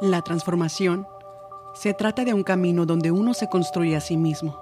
[0.00, 1.08] La transformación
[1.74, 4.56] se trata de un camino donde uno se construye a sí mismo.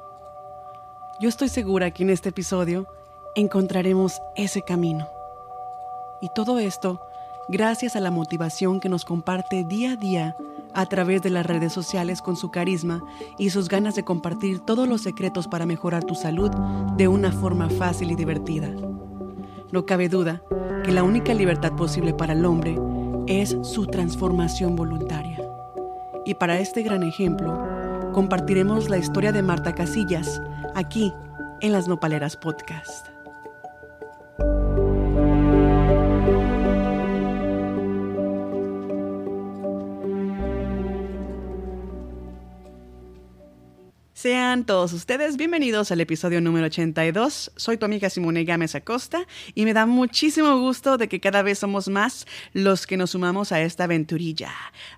[1.20, 2.86] Yo estoy segura que en este episodio
[3.34, 5.06] encontraremos ese camino.
[6.22, 7.02] Y todo esto
[7.50, 10.36] gracias a la motivación que nos comparte día a día
[10.72, 13.02] a través de las redes sociales con su carisma
[13.36, 16.50] y sus ganas de compartir todos los secretos para mejorar tu salud
[16.96, 18.70] de una forma fácil y divertida.
[19.70, 20.42] No cabe duda
[20.82, 22.78] que la única libertad posible para el hombre
[23.26, 25.38] es su transformación voluntaria.
[26.24, 30.40] Y para este gran ejemplo, compartiremos la historia de Marta Casillas
[30.74, 31.12] aquí
[31.60, 33.08] en las Nopaleras Podcast.
[44.12, 47.52] Sean todos ustedes bienvenidos al episodio número 82.
[47.56, 51.58] Soy tu amiga Simone Gámez Acosta y me da muchísimo gusto de que cada vez
[51.58, 54.50] somos más los que nos sumamos a esta aventurilla.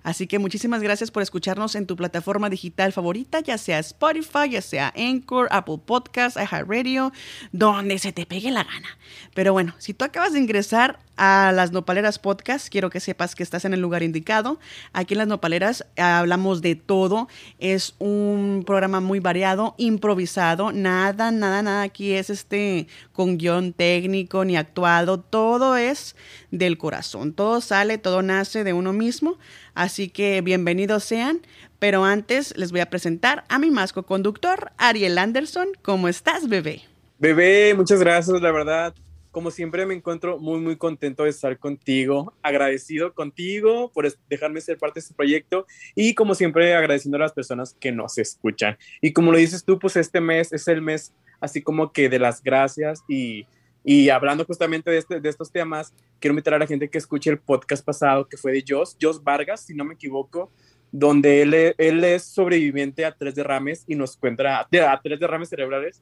[0.03, 4.61] Así que muchísimas gracias por escucharnos en tu plataforma digital favorita, ya sea Spotify, ya
[4.61, 7.11] sea Anchor, Apple Podcasts, iHeartRadio,
[7.51, 8.97] donde se te pegue la gana.
[9.33, 12.69] Pero bueno, si tú acabas de ingresar a las Nopaleras Podcast.
[12.69, 14.57] Quiero que sepas que estás en el lugar indicado.
[14.93, 17.27] Aquí en las Nopaleras hablamos de todo.
[17.59, 20.71] Es un programa muy variado, improvisado.
[20.71, 25.19] Nada, nada, nada aquí es este con guion técnico ni actuado.
[25.19, 26.15] Todo es
[26.51, 27.33] del corazón.
[27.33, 29.37] Todo sale, todo nace de uno mismo.
[29.73, 31.41] Así que bienvenidos sean.
[31.79, 35.69] Pero antes les voy a presentar a mi masco conductor, Ariel Anderson.
[35.81, 36.81] ¿Cómo estás, bebé?
[37.19, 38.93] Bebé, muchas gracias, la verdad
[39.31, 44.77] como siempre me encuentro muy, muy contento de estar contigo, agradecido contigo por dejarme ser
[44.77, 48.77] parte de este proyecto y como siempre agradeciendo a las personas que nos escuchan.
[49.01, 52.19] Y como lo dices tú, pues este mes es el mes así como que de
[52.19, 53.45] las gracias y,
[53.83, 57.29] y hablando justamente de, este, de estos temas, quiero invitar a la gente que escuche
[57.29, 60.51] el podcast pasado que fue de Jos, Jos Vargas, si no me equivoco,
[60.91, 66.01] donde él, él es sobreviviente a tres derrames y nos cuenta, a tres derrames cerebrales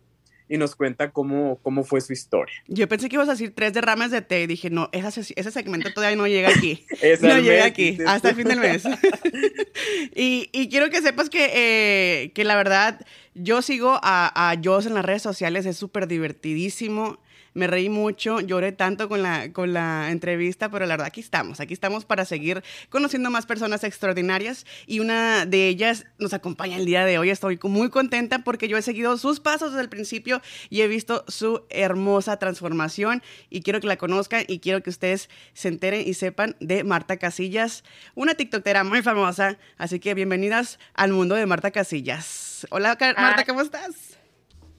[0.50, 2.56] y nos cuenta cómo, cómo fue su historia.
[2.68, 5.52] Yo pensé que ibas a decir tres derrames de té y dije, no, ese, ese
[5.52, 6.86] segmento todavía no llega aquí.
[7.22, 8.84] no llega aquí, hasta el fin del mes.
[10.16, 14.86] y, y, quiero que sepas que, eh, que la verdad, yo sigo a, a Joss
[14.86, 17.20] en las redes sociales, es súper divertidísimo
[17.58, 21.60] me reí mucho, lloré tanto con la, con la entrevista, pero la verdad aquí estamos,
[21.60, 26.86] aquí estamos para seguir conociendo más personas extraordinarias y una de ellas nos acompaña el
[26.86, 27.32] día de hoy.
[27.32, 31.26] Estoy muy contenta porque yo he seguido sus pasos desde el principio y he visto
[31.28, 36.14] su hermosa transformación y quiero que la conozcan y quiero que ustedes se enteren y
[36.14, 41.72] sepan de Marta Casillas, una TikTokera muy famosa, así que bienvenidas al mundo de Marta
[41.72, 42.68] Casillas.
[42.70, 44.17] Hola Marta, ¿cómo estás?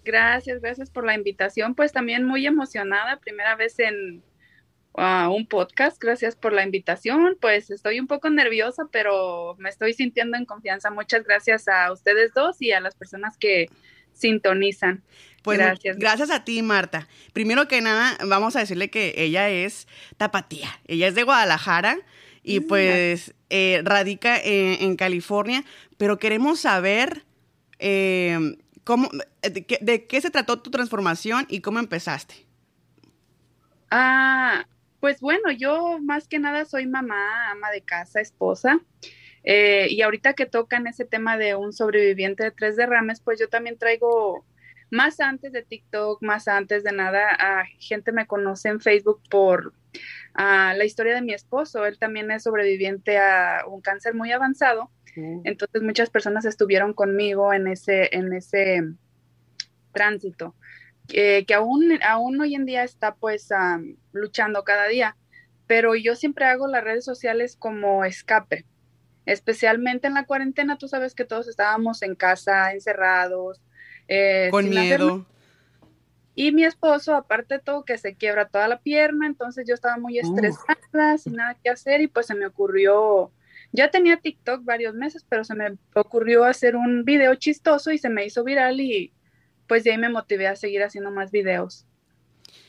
[0.08, 1.74] Gracias, gracias por la invitación.
[1.74, 4.22] Pues también muy emocionada, primera vez en
[4.94, 6.02] uh, un podcast.
[6.02, 7.36] Gracias por la invitación.
[7.38, 10.90] Pues estoy un poco nerviosa, pero me estoy sintiendo en confianza.
[10.90, 13.66] Muchas gracias a ustedes dos y a las personas que
[14.14, 15.02] sintonizan.
[15.42, 15.98] Pues gracias.
[15.98, 17.06] Gracias a ti, Marta.
[17.34, 20.70] Primero que nada, vamos a decirle que ella es tapatía.
[20.86, 21.98] Ella es de Guadalajara
[22.42, 25.64] y mm, pues eh, radica en, California,
[25.98, 27.26] pero queremos saber
[27.78, 28.56] eh,
[29.42, 29.50] eh,
[29.80, 32.46] de, qué, se trató tu transformación y cómo empezaste?
[33.90, 34.66] Ah,
[35.00, 38.80] pues bueno, yo más que nada soy mamá, ama de casa, esposa.
[39.44, 43.48] Eh, y ahorita que tocan ese tema de un sobreviviente de tres derrames, pues yo
[43.48, 44.44] también traigo
[44.90, 49.72] más antes de TikTok, más antes de nada, a gente me conoce en Facebook por
[50.34, 51.86] la historia de mi esposo.
[51.86, 54.90] Él también es sobreviviente a un cáncer muy avanzado
[55.44, 58.82] entonces muchas personas estuvieron conmigo en ese, en ese
[59.92, 60.54] tránsito,
[61.06, 63.48] que aún, aún hoy en día está pues
[64.12, 65.16] luchando cada día,
[65.66, 68.64] pero yo siempre hago las redes sociales como escape,
[69.26, 73.60] especialmente en la cuarentena, tú sabes que todos estábamos en casa, encerrados.
[74.06, 75.26] Eh, Con miedo.
[76.40, 79.98] Y mi esposo, aparte de todo, que se quiebra toda la pierna, entonces yo estaba
[79.98, 83.32] muy estresada, sin nada que hacer, y pues se me ocurrió
[83.72, 88.08] ya tenía TikTok varios meses, pero se me ocurrió hacer un video chistoso y se
[88.08, 89.12] me hizo viral y
[89.66, 91.84] pues de ahí me motivé a seguir haciendo más videos.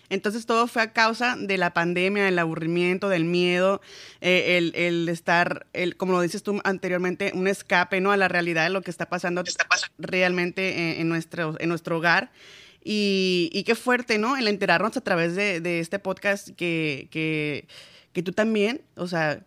[0.09, 3.81] Entonces todo fue a causa de la pandemia, del aburrimiento, del miedo,
[4.19, 8.11] eh, el, estar, el, como lo dices tú anteriormente, un escape ¿no?
[8.11, 9.43] a la realidad de lo que está pasando,
[9.99, 12.31] realmente en, nuestro, en nuestro hogar.
[12.83, 14.37] Y, qué fuerte, ¿no?
[14.37, 17.67] El enterarnos a través de, este podcast que,
[18.23, 19.45] tú también, o sea,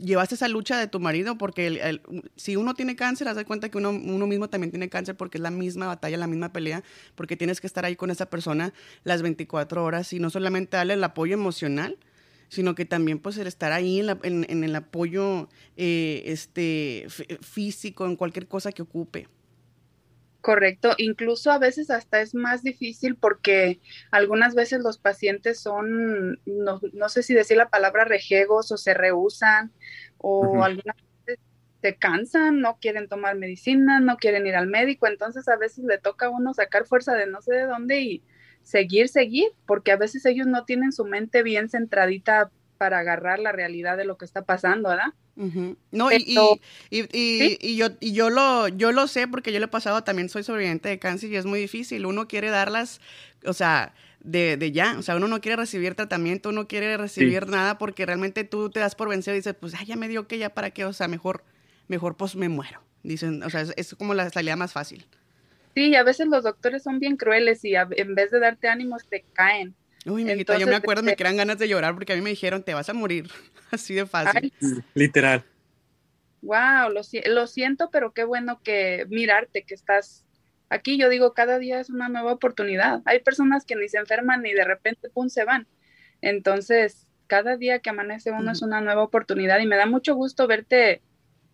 [0.00, 2.00] llevaste esa lucha de tu marido porque
[2.36, 5.42] si uno tiene cáncer, haz de cuenta que uno, mismo también tiene cáncer porque es
[5.42, 6.82] la misma batalla, la misma pelea,
[7.14, 8.72] porque tienes que estar ahí con esa persona
[9.04, 11.98] las 24 horas y no solamente darle el apoyo emocional,
[12.48, 17.06] sino que también pues el estar ahí en, el apoyo eh, este,
[17.40, 19.28] físico, en cualquier cosa que ocupe.
[20.40, 23.80] Correcto, incluso a veces hasta es más difícil porque
[24.12, 29.72] algunas veces los pacientes son, no, sé si decir la palabra rejegos o se rehusan
[30.18, 30.96] o algunas
[31.26, 31.44] veces
[31.82, 35.98] se cansan, no quieren tomar medicina, no quieren ir al médico, entonces a veces le
[35.98, 38.22] toca a uno sacar fuerza de no sé de dónde y
[38.62, 43.52] seguir, seguir, porque a veces ellos no tienen su mente bien centradita para agarrar la
[43.52, 45.12] realidad de lo que está pasando, ¿verdad?
[45.90, 46.24] No, y,
[46.90, 50.42] y, yo, y yo, lo, yo lo sé porque yo lo he pasado, también soy
[50.42, 52.06] sobreviviente de cáncer y es muy difícil.
[52.06, 53.00] Uno quiere darlas,
[53.44, 57.46] o sea, de, de ya, o sea, uno no quiere recibir tratamiento, uno quiere recibir
[57.48, 60.26] nada porque realmente tú te das por vencido y dices, pues, ay, ya me dio
[60.26, 61.44] que ya para qué, o sea, mejor,
[61.88, 62.80] mejor pues me muero.
[63.02, 65.06] Dicen, o sea, es, como la salida más fácil.
[65.74, 69.24] Sí, a veces los doctores son bien crueles y en vez de darte ánimos te
[69.32, 69.74] caen.
[70.06, 72.30] Uy, mi yo me acuerdo, me este crean ganas de llorar porque a mí me
[72.30, 73.28] dijeron, te vas a morir.
[73.70, 74.52] Así de fácil.
[74.94, 75.44] Literal.
[76.42, 80.24] Wow, lo, lo siento, pero qué bueno que mirarte, que estás
[80.68, 80.96] aquí.
[80.96, 83.02] Yo digo, cada día es una nueva oportunidad.
[83.04, 85.66] Hay personas que ni se enferman ni de repente, pum, se van.
[86.20, 90.46] Entonces, cada día que amanece uno es una nueva oportunidad y me da mucho gusto
[90.46, 91.02] verte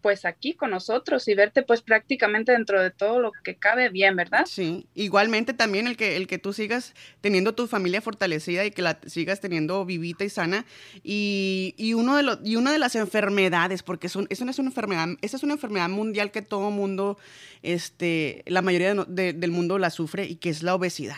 [0.03, 4.17] pues aquí con nosotros y verte pues prácticamente dentro de todo lo que cabe bien,
[4.17, 4.45] ¿verdad?
[4.47, 8.83] Sí, igualmente también el que, el que tú sigas teniendo tu familia fortalecida y que
[8.83, 10.67] la sigas teniendo vivita y sana
[11.03, 14.59] y, y uno de los, y una de las enfermedades, porque son, esa no es
[14.59, 17.17] una enfermedad, esa es una enfermedad mundial que todo mundo,
[17.63, 21.17] este, la mayoría del mundo la sufre y que es la obesidad.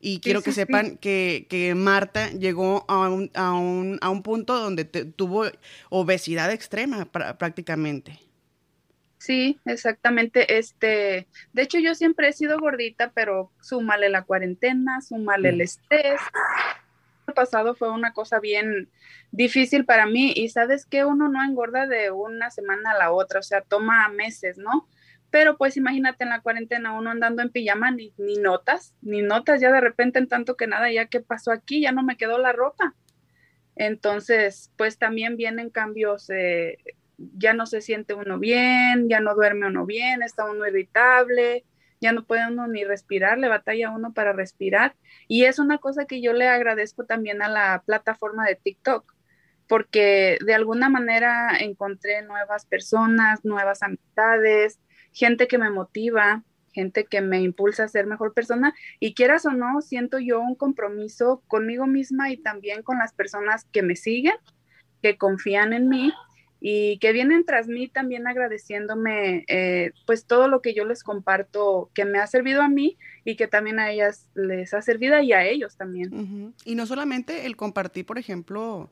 [0.00, 4.58] Y quiero que sepan que, que, Marta llegó a un, a un, a un punto
[4.58, 5.46] donde tuvo
[5.88, 8.20] obesidad extrema prácticamente.
[9.18, 10.58] Sí, exactamente.
[10.58, 16.20] Este, de hecho, yo siempre he sido gordita, pero súmale la cuarentena, súmale el estrés.
[17.26, 18.88] El pasado fue una cosa bien
[19.32, 23.40] difícil para mí y sabes que uno no engorda de una semana a la otra,
[23.40, 24.86] o sea, toma meses, ¿no?
[25.36, 29.60] Pero pues imagínate en la cuarentena uno andando en pijama, ni, ni notas, ni notas
[29.60, 32.38] ya de repente en tanto que nada, ya que pasó aquí, ya no me quedó
[32.38, 32.94] la ropa.
[33.74, 36.78] Entonces, pues también vienen cambios, eh,
[37.18, 41.66] ya no se siente uno bien, ya no duerme uno bien, está uno irritable,
[42.00, 44.96] ya no puede uno ni respirar, le batalla uno para respirar.
[45.28, 49.14] Y es una cosa que yo le agradezco también a la plataforma de TikTok,
[49.68, 54.80] porque de alguna manera encontré nuevas personas, nuevas amistades,
[55.16, 59.52] gente que me motiva, gente que me impulsa a ser mejor persona y quieras o
[59.52, 64.34] no, siento yo un compromiso conmigo misma y también con las personas que me siguen,
[65.00, 66.12] que confían en mí
[66.60, 71.90] y que vienen tras mí también agradeciéndome eh, pues todo lo que yo les comparto
[71.94, 75.32] que me ha servido a mí y que también a ellas les ha servido y
[75.32, 76.52] a ellos también.
[76.66, 78.90] Y no solamente el compartir, por ejemplo,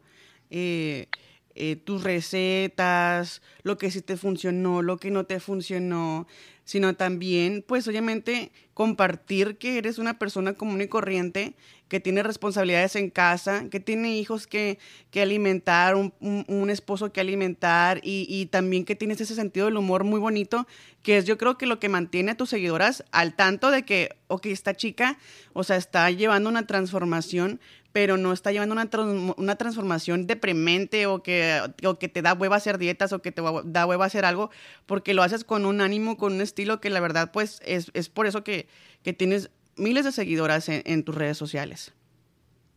[0.48, 1.08] eh,
[1.54, 6.26] eh, tus recetas, lo que sí te funcionó, lo que no te funcionó,
[6.64, 11.54] sino también, pues obviamente, compartir que eres una persona común y corriente,
[11.88, 14.78] que tiene responsabilidades en casa, que tiene hijos que,
[15.10, 20.02] que alimentar, un, esposo que alimentar y, y, también que tienes ese sentido del humor
[20.02, 20.66] muy bonito,
[21.02, 24.16] que es yo creo que lo que mantiene a tus seguidoras al tanto de que,
[24.26, 25.18] ok, esta chica,
[25.52, 27.60] o sea, está llevando una transformación,
[27.94, 28.90] pero no está llevando una,
[29.36, 33.40] una transformación deprimente o que, o que te da hueva hacer dietas o que te
[33.66, 34.50] da hueva hacer algo,
[34.84, 38.08] porque lo haces con un ánimo, con un estilo que la verdad, pues es, es
[38.08, 38.66] por eso que,
[39.04, 41.94] que, tienes miles de seguidoras en, tus redes sociales.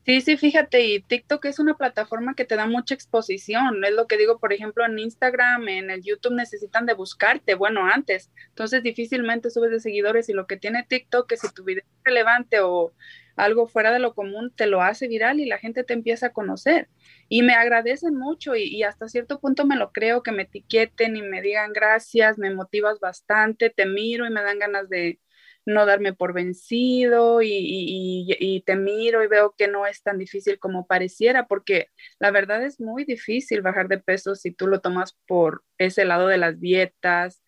[0.05, 3.83] Sí, sí, fíjate, y TikTok es una plataforma que te da mucha exposición.
[3.83, 7.87] Es lo que digo, por ejemplo, en Instagram, en el YouTube necesitan de buscarte, bueno,
[7.91, 8.29] antes.
[8.49, 12.03] Entonces difícilmente subes de seguidores y lo que tiene TikTok es si tu video es
[12.03, 12.93] relevante o
[13.37, 16.33] algo fuera de lo común te lo hace viral y la gente te empieza a
[16.33, 16.89] conocer.
[17.29, 21.21] Y me agradecen mucho y, hasta cierto punto me lo creo que me etiqueten y
[21.21, 25.19] me digan gracias, me motivas bastante, te miro y me dan ganas de
[25.65, 30.87] no darme por vencido y, te miro y veo que no es tan difícil como
[30.87, 31.89] pareciera, porque
[32.19, 36.27] la verdad es muy difícil bajar de peso si tú lo tomas por ese lado
[36.27, 37.43] de las dietas,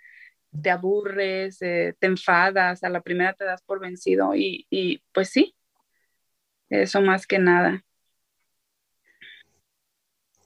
[0.62, 5.56] te aburres, eh, te enfadas, a la primera te das por vencido y, pues sí,
[6.70, 7.84] eso más que nada.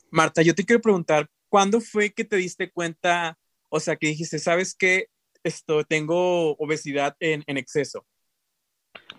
[0.09, 3.37] Marta, yo te quiero preguntar, ¿cuándo fue que te diste cuenta,
[3.69, 5.07] o sea, que dijiste, sabes que
[5.43, 8.05] esto, tengo obesidad en, en exceso?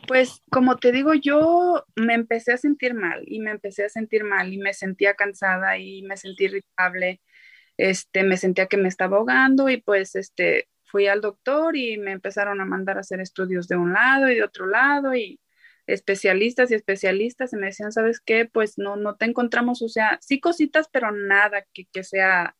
[0.07, 4.25] Pues como te digo, yo me empecé a sentir mal y me empecé a sentir
[4.25, 7.21] mal y me sentía cansada y me sentí irritable,
[7.77, 12.13] este, me sentía que me estaba ahogando y pues este, fui al doctor y me
[12.13, 15.41] empezaron a mandar a hacer estudios de un lado y de otro lado y
[15.87, 18.47] especialistas y especialistas y me decían, ¿sabes qué?
[18.47, 22.57] Pues no, no te encontramos, o sea, sí cositas, pero nada que, que sea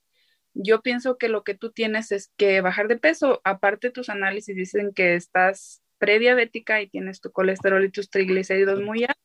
[0.55, 3.41] yo pienso que lo que tú tienes es que bajar de peso.
[3.45, 9.03] Aparte, tus análisis dicen que estás prediabética y tienes tu colesterol y tus triglicéridos muy
[9.03, 9.23] altos.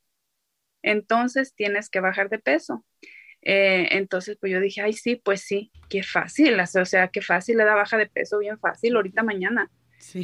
[0.82, 2.84] Entonces, tienes que bajar de peso.
[3.42, 7.56] Eh, entonces, pues yo dije, ay, sí, pues sí, qué fácil, o sea, qué fácil
[7.56, 9.70] le da baja de peso, bien fácil, ahorita mañana.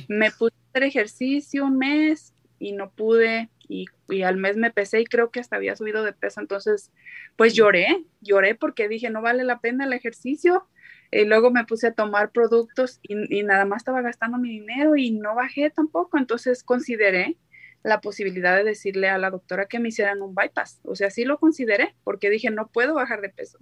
[0.08, 4.70] Me puse a hacer ejercicio un mes y no pude, y, y, al mes me
[4.70, 6.92] pesé y creo que hasta había subido de peso, entonces,
[7.36, 10.66] pues lloré, lloré porque dije, no vale la pena el ejercicio,
[11.10, 15.10] y luego me puse a tomar productos y, nada más estaba gastando mi dinero y
[15.10, 16.18] no bajé tampoco.
[16.18, 17.36] Entonces consideré
[17.82, 20.80] la posibilidad de decirle a la doctora que me hicieran un bypass.
[20.84, 23.58] O sea, sí lo consideré porque dije, no puedo bajar de peso.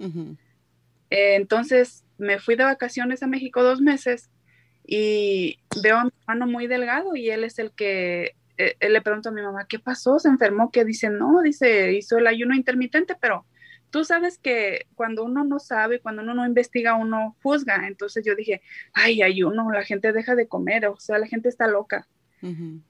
[1.11, 4.31] Eh, entonces me fui de vacaciones a México dos meses
[4.87, 9.29] y veo a mi hermano muy delgado y él es el que eh, le pregunto
[9.29, 10.19] a mi mamá, ¿qué pasó?
[10.19, 10.71] ¿Se enfermó?
[10.71, 13.47] Que dice, no, dice, hizo el ayuno intermitente, pero
[13.91, 17.87] tú sabes que cuando uno no sabe, cuando uno no investiga, uno juzga.
[17.87, 21.49] Entonces yo dije, ay, hay uno, la gente deja de comer, o sea, la gente
[21.49, 22.09] está loca.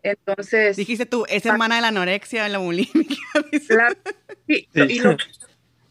[0.03, 0.77] Entonces.
[0.77, 2.91] Dijiste tú, es hermana de la anorexia, de la bulimia.
[4.49, 5.01] sí, y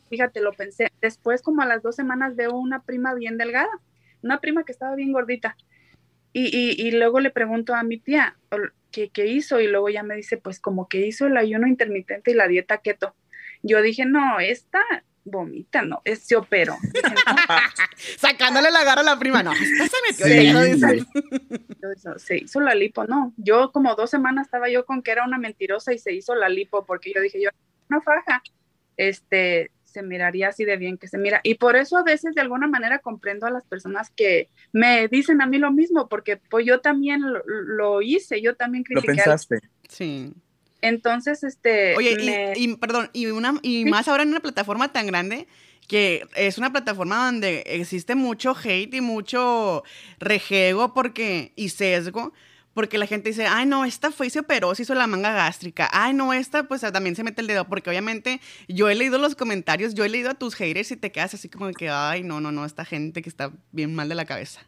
[0.09, 0.91] fíjate, lo pensé.
[1.01, 3.69] Después, como a las dos semanas, veo una prima bien delgada,
[4.21, 5.55] una prima que estaba bien gordita.
[6.33, 8.35] Y, y, y luego le pregunto a mi tía,
[8.91, 9.59] ¿qué, ¿qué hizo?
[9.59, 12.79] Y luego ya me dice, pues como que hizo el ayuno intermitente y la dieta
[12.79, 13.15] keto.
[13.61, 14.81] Yo dije, no, esta
[15.25, 16.75] vomita, no, es, se operó.
[18.17, 20.25] Sacándole la garra a la prima, no, esta se metió.
[22.17, 23.33] se hizo la lipo, no.
[23.37, 26.49] Yo como dos semanas estaba yo con que era una mentirosa y se hizo la
[26.49, 27.49] lipo porque yo dije, yo,
[27.89, 28.43] una faja,
[28.97, 31.39] este, se miraría así de bien que se mira.
[31.43, 35.41] Y por eso a veces de alguna manera comprendo a las personas que me dicen
[35.41, 39.07] a mí lo mismo, porque pues yo también lo, hice, yo también critiqué.
[39.07, 39.59] Lo pensaste.
[39.87, 40.33] Sí.
[40.81, 41.95] Entonces, este...
[41.95, 45.47] Oye, y, perdón, y, una, y más ahora en una plataforma tan grande
[45.87, 49.83] que es una plataforma donde existe mucho hate y mucho
[50.19, 52.33] rejego porque, y sesgo,
[52.73, 55.31] porque la gente dice, ay, no, esta fue y se operó, se hizo la manga
[55.31, 59.17] gástrica, ay, no, esta pues también se mete el dedo, porque obviamente yo he leído
[59.17, 62.23] los comentarios, yo he leído a tus haters y te quedas así como que, ay,
[62.23, 64.61] no, no, no, esta gente que está bien mal de la cabeza.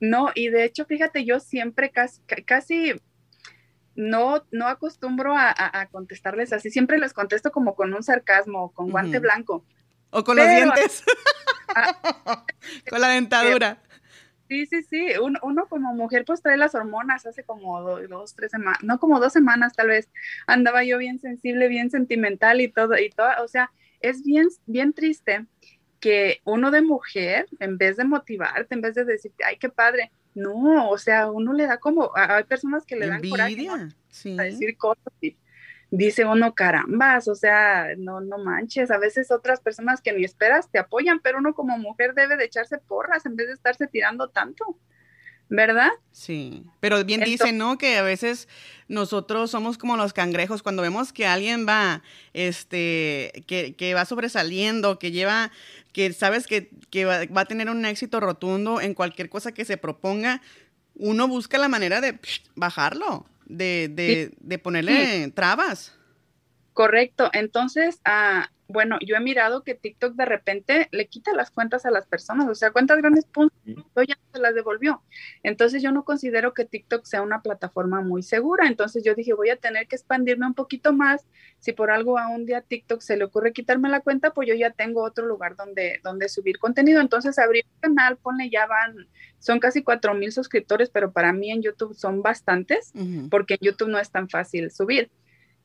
[0.00, 2.94] No, y de hecho, fíjate, yo siempre casi, casi
[3.94, 9.18] no, no acostumbro a, contestarles así, siempre les contesto como con un sarcasmo, con guante
[9.18, 9.64] blanco.
[10.10, 11.04] O con los dientes.
[11.76, 12.44] Ah,
[12.88, 13.82] con la dentadura.
[14.48, 15.06] Sí, sí, sí.
[15.20, 19.32] Uno, como mujer pues trae las hormonas hace como dos, tres semanas, no como dos
[19.32, 20.10] semanas tal vez.
[20.46, 23.70] Andaba yo bien sensible, bien sentimental y todo, y todo, o sea,
[24.00, 25.46] es bien, bien triste
[25.98, 30.12] que uno de mujer, en vez de motivarte, en vez de decirte, ay, qué padre,
[30.34, 34.76] no, o sea, uno le da como, hay personas que le dan coraje a decir
[34.76, 35.36] cosas y
[35.96, 40.70] dice uno, carambas, o sea, no, no manches, a veces otras personas que ni esperas
[40.70, 44.28] te apoyan, pero uno como mujer debe de echarse porras en vez de estarse tirando
[44.28, 44.78] tanto.
[45.48, 45.90] ¿verdad?
[46.10, 47.76] Sí, pero bien dicen, ¿no?
[47.78, 48.48] Que a veces
[48.88, 54.98] nosotros somos como los cangrejos cuando vemos que alguien va, este, que, que va sobresaliendo,
[54.98, 55.52] que lleva,
[55.92, 59.76] que sabes que, que va, a tener un éxito rotundo en cualquier cosa que se
[59.76, 60.40] proponga,
[60.94, 62.18] uno busca la manera de
[62.54, 65.96] bajarlo, de, de, de ponerle trabas.
[66.72, 71.84] Correcto, entonces, ah, bueno, yo he mirado que TikTok de repente le quita las cuentas
[71.84, 73.58] a las personas, o sea, cuentas grandes puntos,
[74.06, 75.02] ya se las devolvió.
[75.42, 79.50] Entonces yo no considero que TikTok sea una plataforma muy segura, entonces yo dije, voy
[79.50, 81.26] a tener que expandirme un poquito más.
[81.58, 84.54] Si por algo a un día TikTok se le ocurre quitarme la cuenta, pues yo
[84.54, 87.00] ya tengo otro lugar donde, donde subir contenido.
[87.00, 91.50] Entonces abrí un canal, ponle ya van, son casi cuatro mil suscriptores, pero para mí
[91.50, 92.92] en YouTube son bastantes,
[93.30, 95.10] porque en YouTube no es tan fácil subir.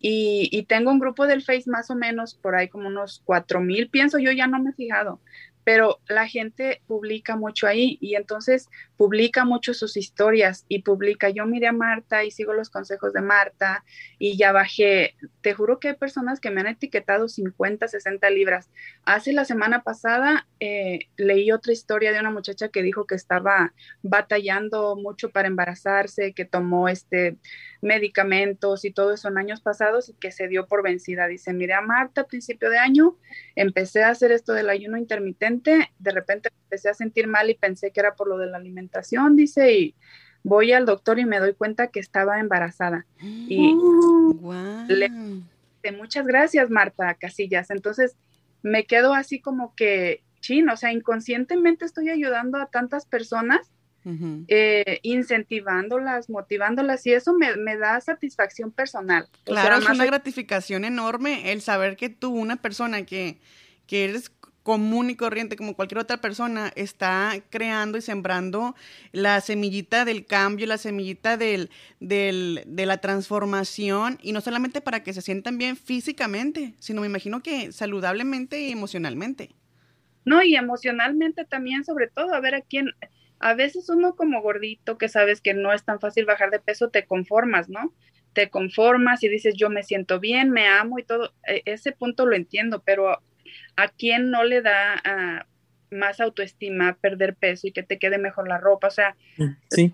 [0.02, 3.90] Y, tengo un grupo del Face más o menos por ahí como unos cuatro mil,
[3.90, 5.20] pienso yo, ya no me he fijado,
[5.64, 11.46] pero la gente publica mucho ahí y entonces publica mucho sus historias y publica, yo
[11.46, 13.84] miré a Marta y sigo los consejos de Marta
[14.18, 18.70] y ya bajé, te juro que hay personas que me han etiquetado 50, 60 libras.
[19.04, 23.74] Hace la semana pasada eh, leí otra historia de una muchacha que dijo que estaba
[24.02, 27.38] batallando mucho para embarazarse, que tomó este
[27.82, 31.28] medicamentos y todo eso en años pasados y que se dio por vencida.
[31.28, 33.18] Dice, mire a Marta a principio de año,
[33.56, 37.92] empecé a hacer esto del ayuno intermitente, de repente empecé a sentir mal y pensé
[37.92, 39.96] que era por lo de la alimentación, dice, y
[40.44, 43.06] voy al doctor y me doy cuenta que estaba embarazada.
[43.22, 43.76] Y
[44.88, 45.12] le,
[45.98, 47.70] muchas gracias, Marta Casillas.
[47.70, 48.18] Entonces
[48.62, 53.72] me quedo así como que, chin, o sea, inconscientemente estoy ayudando a tantas personas
[54.48, 59.28] eh, incentivándolas, motivándolas y eso me, me da satisfacción personal.
[59.44, 63.40] Claro, es una gratificación enorme el saber que tú, una persona que,
[63.88, 64.32] que eres
[64.64, 68.76] común y corriente como cualquier otra persona, está creando y sembrando
[69.12, 75.02] la semillita del cambio, la semillita del, del, de la transformación, y no solamente para
[75.02, 79.50] que se sientan bien físicamente, sino me imagino que saludablemente y emocionalmente.
[80.26, 82.92] No, y emocionalmente también, sobre todo, a ver a quién,
[83.40, 86.90] a veces uno como gordito que sabes que no es tan fácil bajar de peso,
[86.90, 87.94] te conformas, ¿no?
[88.34, 91.34] Te conformas y dices, yo me siento bien, me amo y todo.
[91.48, 93.20] E, ese punto lo entiendo, pero
[93.76, 95.46] ¿a quién no le da ah,
[95.90, 98.88] más autoestima perder peso y que te quede mejor la ropa?
[98.88, 99.16] O sea,
[99.70, 99.94] sí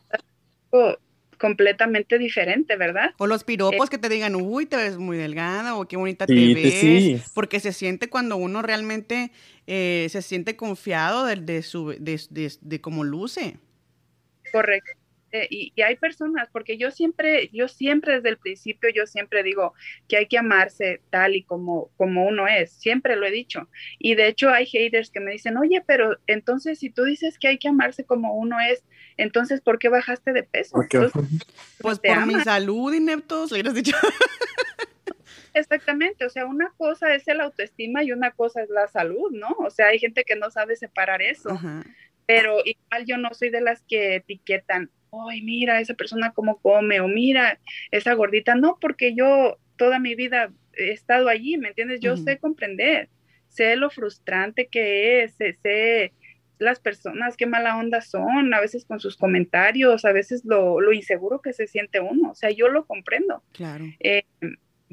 [1.35, 3.11] completamente diferente, ¿verdad?
[3.17, 6.25] O los piropos eh, que te digan, uy, te ves muy delgada o qué bonita
[6.25, 9.31] te ves, porque se siente cuando uno realmente
[9.67, 13.57] eh, se siente confiado de, de su, de, de, de cómo luce.
[14.51, 15.04] Correcto.
[15.35, 19.73] Eh, y, hay personas, porque yo siempre, yo siempre desde el principio, yo siempre digo
[20.07, 23.67] que hay que amarse tal y como, como uno es, siempre lo he dicho.
[23.99, 27.49] Y de hecho hay haters que me dicen, oye, pero entonces si tú dices que
[27.49, 28.85] hay que amarse como uno es,
[29.17, 30.77] entonces ¿por qué bajaste de peso?
[31.81, 33.95] pues por mi salud, ineptos, hubieras dicho.
[35.53, 39.49] Exactamente, o sea, una cosa es el autoestima y una cosa es la salud, ¿no?
[39.59, 41.59] O sea, hay gente que no sabe separar eso.
[42.25, 44.89] Pero igual yo no soy de las que etiquetan,
[45.29, 47.59] ay, mira esa persona cómo come, o mira
[47.91, 48.55] esa gordita.
[48.55, 51.99] No, porque yo toda mi vida he estado allí, ¿me entiendes?
[51.99, 53.09] Yo sé comprender,
[53.47, 56.13] sé lo frustrante que es, sé,
[56.57, 60.93] las personas qué mala onda son, a veces con sus comentarios, a veces lo, lo
[60.93, 63.43] inseguro que se siente uno, o sea, yo lo comprendo.
[63.51, 63.85] Claro.
[63.99, 64.23] Eh,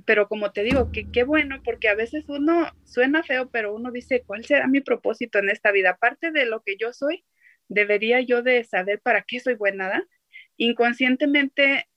[0.05, 3.91] pero como te digo, que qué bueno, porque a veces uno suena feo, pero uno
[3.93, 5.91] dice, ¿cuál será mi propósito en esta vida?
[5.91, 7.25] Aparte de lo que yo soy,
[7.73, 10.05] debería yo de saber para qué soy buena.
[10.57, 11.89] Inconscientemente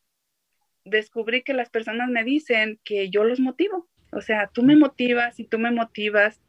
[0.86, 3.88] descubrí que las personas me dicen que yo los motivo.
[4.12, 6.42] O sea, tú me motivas y tú me motivas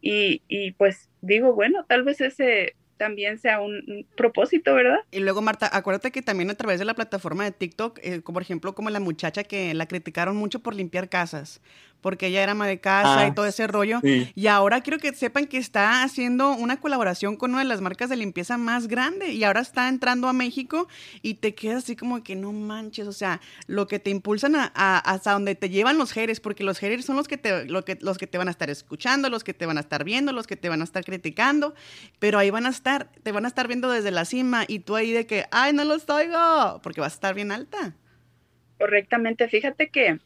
[0.00, 5.00] y, pues digo, bueno, tal vez ese también sea un, propósito, ¿verdad?
[5.10, 8.34] Y luego, Marta, acuérdate que también a través de la plataforma de TikTok, eh, como
[8.34, 11.60] por ejemplo, como la muchacha que la criticaron mucho por limpiar casas,
[12.06, 13.98] porque ella era ama de casa y ah, todo ese rollo.
[14.04, 18.08] Y ahora quiero que sepan que está haciendo una colaboración con una de las marcas
[18.08, 20.86] de limpieza más grande y ahora está entrando a México
[21.20, 24.70] y te quedas así como que no manches, o sea, lo que te impulsan a,
[24.98, 27.98] hasta donde te llevan los haters, porque los haters son los que, te, lo que,
[28.00, 30.46] los que te van a estar escuchando, los que te van a estar viendo, los
[30.46, 31.74] que te van a estar criticando,
[32.20, 34.94] pero ahí van a estar, te van a estar viendo desde la cima y tú
[34.94, 37.96] ahí de que, ay, no los oigo, porque vas a estar bien alta.
[38.78, 40.20] Correctamente, fíjate que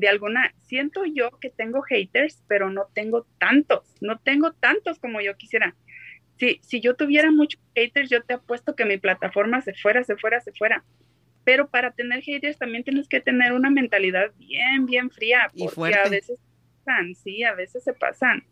[0.00, 5.20] de alguna, siento yo que tengo haters, pero no tengo tantos, no tengo tantos como
[5.20, 5.74] yo quisiera.
[6.36, 10.16] Si, si yo tuviera muchos haters, yo te apuesto que mi plataforma se fuera, se
[10.16, 10.84] fuera, se fuera.
[11.44, 16.08] Pero para tener haters también tienes que tener una mentalidad bien, bien fría, porque a
[16.08, 16.40] veces
[16.84, 18.44] pasan, sí, a veces se pasan.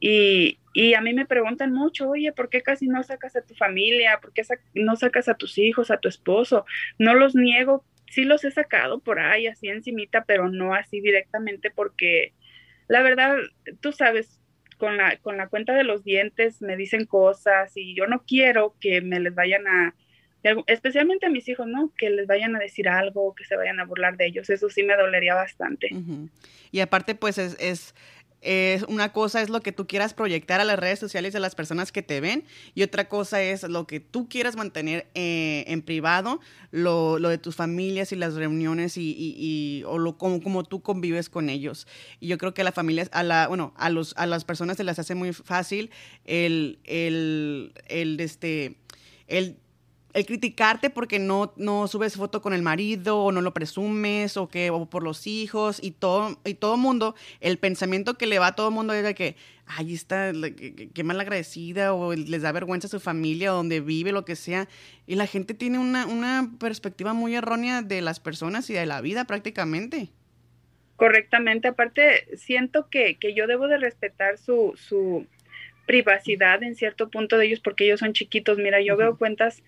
[0.00, 3.54] Y, y, a mí me preguntan mucho, oye, ¿por qué casi no sacas a tu
[3.54, 4.18] familia?
[4.20, 4.42] ¿Por qué
[4.74, 6.66] no sacas a tus hijos, a tu esposo?
[6.98, 11.70] No los niego, sí los he sacado por ahí así encimita, pero no así directamente
[11.70, 12.32] porque
[12.88, 13.36] la verdad,
[13.80, 14.40] tú sabes,
[14.78, 18.74] con la, con la cuenta de los dientes me dicen cosas y yo no quiero
[18.80, 19.94] que me les vayan a,
[20.66, 21.92] especialmente a mis hijos, ¿no?
[21.96, 24.82] Que les vayan a decir algo, que se vayan a burlar de ellos, eso sí
[24.82, 25.90] me dolería bastante.
[26.70, 27.94] Y aparte, pues es, es
[28.88, 31.92] una cosa es lo que tú quieras proyectar a las redes sociales de las personas
[31.92, 36.40] que te ven y otra cosa es lo que tú quieras mantener eh, en privado,
[36.70, 41.48] lo, de tus familias y las reuniones y, o lo como, como, tú convives con
[41.48, 41.86] ellos.
[42.20, 44.76] Y yo creo que a la familia, a la, bueno, a los, a las personas
[44.76, 45.90] se les hace muy fácil
[46.24, 48.76] el, el, el, este,
[49.26, 49.58] el
[50.14, 54.48] el criticarte porque no, no subes foto con el marido o no lo presumes o
[54.48, 58.48] que o por los hijos y todo y todo mundo el pensamiento que le va
[58.48, 60.32] a todo mundo es de que ahí está
[60.94, 64.36] qué mal agradecida o les da vergüenza a su familia o donde vive lo que
[64.36, 64.68] sea
[65.06, 69.00] y la gente tiene una, una perspectiva muy errónea de las personas y de la
[69.00, 70.10] vida prácticamente.
[70.96, 71.66] Correctamente.
[71.66, 75.26] Aparte siento que, que yo debo de respetar su su
[75.86, 78.58] privacidad en cierto punto de ellos porque ellos son chiquitos.
[78.58, 79.62] Mira yo veo cuentas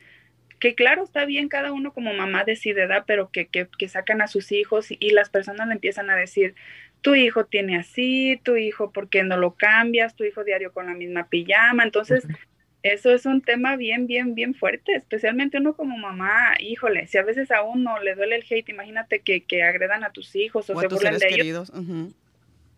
[0.59, 3.05] que claro, está bien, cada uno como mamá decide, ¿da?
[3.05, 6.55] Pero que, que, que, sacan a sus hijos y, las personas le empiezan a decir,
[7.03, 10.17] tu hijo tiene así, tu hijo, ¿por qué no lo cambias?
[10.17, 11.85] Tu hijo diario con la misma pijama.
[11.85, 12.27] Entonces,
[12.83, 17.23] eso es un tema bien, bien, bien fuerte, especialmente uno como mamá, híjole, si a
[17.23, 20.81] veces a uno le duele el hate, imagínate que, que agredan a tus hijos o,
[20.81, 21.73] se burlen de ellos.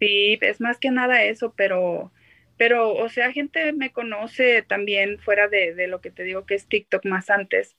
[0.01, 2.13] Sí, es más que nada eso, pero
[2.59, 6.55] pero, o sea, gente me conoce también fuera de, de lo que te digo que
[6.57, 7.77] es TikTok más antes,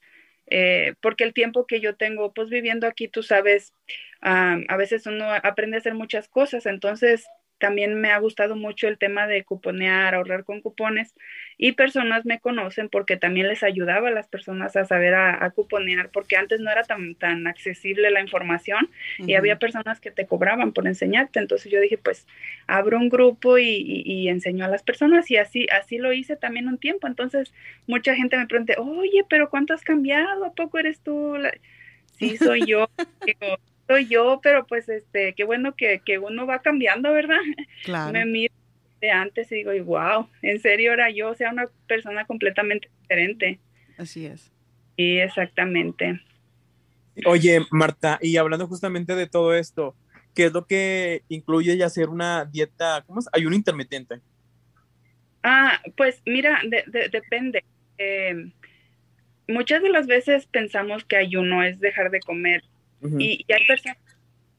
[0.48, 3.74] eh, porque el tiempo que yo tengo, pues viviendo aquí, tú sabes,
[4.22, 7.26] a veces uno aprende a hacer muchas cosas, entonces
[7.60, 11.14] también me ha gustado mucho el tema de cuponear, ahorrar con cupones
[11.58, 16.10] y personas me conocen porque también les ayudaba a las personas a saber a, cuponear
[16.10, 20.72] porque antes no era tan, tan accesible la información y había personas que te cobraban
[20.72, 21.40] por enseñarte.
[21.40, 22.26] Entonces yo dije, pues
[22.66, 26.68] abro un grupo y, y, enseño a las personas y así, así lo hice también
[26.68, 27.08] un tiempo.
[27.08, 27.54] Entonces
[27.88, 30.46] mucha gente me pregunta, oye, pero ¿cuánto has cambiado?
[30.46, 31.36] ¿A poco eres tú?
[32.18, 32.90] Sí, soy yo.
[33.90, 37.40] soy yo, pero pues este, qué bueno que, uno va cambiando, ¿verdad?
[37.84, 38.14] Claro.
[38.14, 38.54] Me miro
[39.02, 43.60] de antes y digo, wow, en serio era yo, o sea, una persona completamente diferente.
[43.98, 44.52] Así es.
[44.96, 46.22] Sí, exactamente.
[47.26, 49.96] Oye, Marta, y hablando justamente de todo esto,
[50.36, 53.30] ¿qué es lo que incluye hacer una dieta, ¿cómo es?
[53.34, 54.20] Ayuno intermitente.
[55.42, 56.62] Ah, pues mira,
[57.12, 57.64] depende.
[57.98, 58.52] Eh,
[59.48, 62.62] muchas de las veces pensamos que ayuno es dejar de comer
[63.02, 63.98] y, hay personas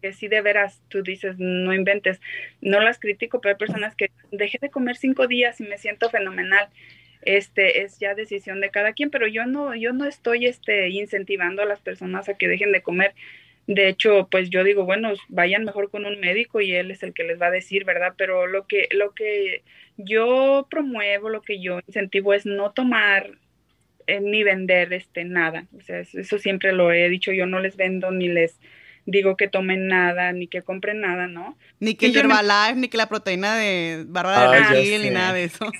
[0.00, 2.20] que sí de veras tú dices, no inventes,
[2.60, 6.10] no las critico, pero hay personas que dejé de comer cinco días y me siento
[6.10, 6.68] fenomenal.
[7.22, 11.62] Este es ya decisión de cada quien, pero yo no, yo no estoy este, incentivando
[11.62, 13.14] a las personas a que dejen de comer.
[13.66, 17.12] De hecho, pues yo digo, bueno, vayan mejor con un médico y él es el
[17.12, 18.14] que les va a decir, ¿verdad?
[18.16, 19.62] Pero lo que, lo que
[19.96, 23.30] yo promuevo, lo que yo incentivo es no tomar
[24.10, 25.66] eh, ni vender este nada.
[25.76, 28.58] O sea, eso, siempre lo he dicho, yo no les vendo ni les
[29.06, 31.56] digo que tomen nada, ni que compren nada, ¿no?
[31.78, 35.70] Ni que Herbalife, ni que la proteína de barra de ah, ni nada de eso.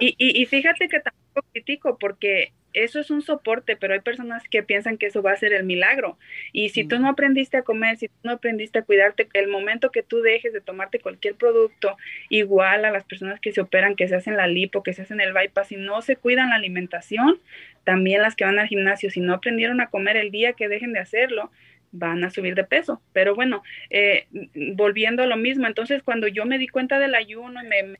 [0.00, 4.46] Y, y, y fíjate que tampoco critico porque eso es un soporte, pero hay personas
[4.48, 6.18] que piensan que eso va a ser el milagro.
[6.52, 9.90] Y si tú no aprendiste a comer, si tú no aprendiste a cuidarte, el momento
[9.90, 11.96] que tú dejes de tomarte cualquier producto,
[12.28, 15.20] igual a las personas que se operan, que se hacen la lipo, que se hacen
[15.20, 17.40] el bypass, si no se cuidan la alimentación,
[17.84, 20.92] también las que van al gimnasio, si no aprendieron a comer el día que dejen
[20.92, 21.50] de hacerlo,
[21.90, 23.00] van a subir de peso.
[23.12, 24.26] Pero bueno, eh,
[24.74, 27.98] volviendo a lo mismo, entonces cuando yo me di cuenta del ayuno y me, me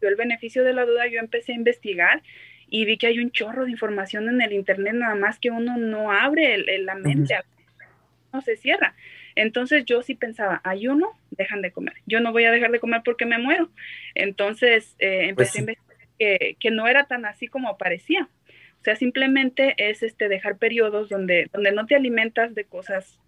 [0.00, 2.22] dio el beneficio de la duda, yo empecé a investigar
[2.68, 5.76] y vi que hay un chorro de información en el Internet, nada más que uno
[5.76, 7.34] no abre la mente,
[8.32, 8.94] no se cierra.
[9.34, 11.94] Entonces yo sí pensaba, ayuno, dejan de comer.
[12.06, 13.70] Yo no voy a dejar de comer porque me muero.
[14.14, 18.28] Entonces eh, pues empecé a investigar que, que, no era tan así como parecía.
[18.80, 23.18] O sea, simplemente es este dejar periodos donde, donde no te alimentas de cosas,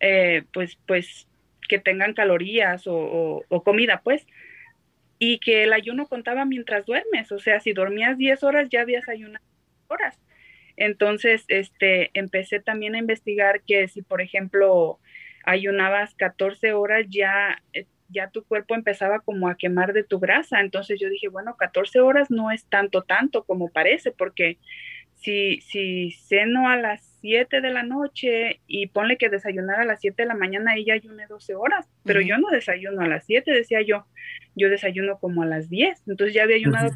[0.00, 1.28] eh, pues, pues,
[1.68, 4.26] que tengan calorías o, o comida, pues,
[5.24, 9.08] y que el ayuno contaba mientras duermes, o sea, si dormías 10 horas ya habías
[9.08, 9.44] ayunado
[9.86, 10.18] horas.
[10.76, 14.98] Entonces, este, empecé también a investigar que si, por ejemplo,
[15.44, 20.60] ayunabas 14 horas, ya, eh, ya tu cuerpo empezaba como a quemar de tu grasa.
[20.60, 24.58] Entonces yo dije, bueno, 14 horas no es tanto, tanto como parece, porque
[25.14, 30.00] si, si ceno a las 7 de la noche y ponle que desayunar a las
[30.00, 33.50] 7 de la mañana, ella ayune 12 horas, pero yo no desayuno a las 7,
[33.50, 34.04] decía yo,
[34.54, 36.90] yo desayuno como a las 10, entonces ya había ayunado.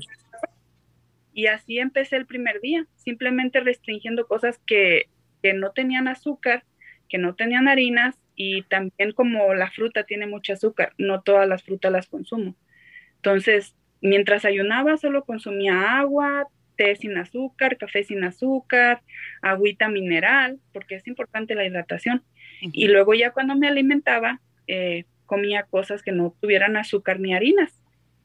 [1.32, 5.08] Y así empecé el primer día, simplemente restringiendo cosas que,
[5.42, 6.64] que no tenían azúcar,
[7.08, 11.62] que no tenían harinas y también como la fruta tiene mucho azúcar, no todas las
[11.62, 12.56] frutas las consumo.
[13.16, 19.02] Entonces, mientras ayunaba solo consumía agua, té sin azúcar, café sin azúcar,
[19.42, 22.22] agüita mineral, porque es importante la hidratación.
[22.60, 27.82] Y luego ya cuando me alimentaba, eh, comía cosas que no tuvieran azúcar ni harinas.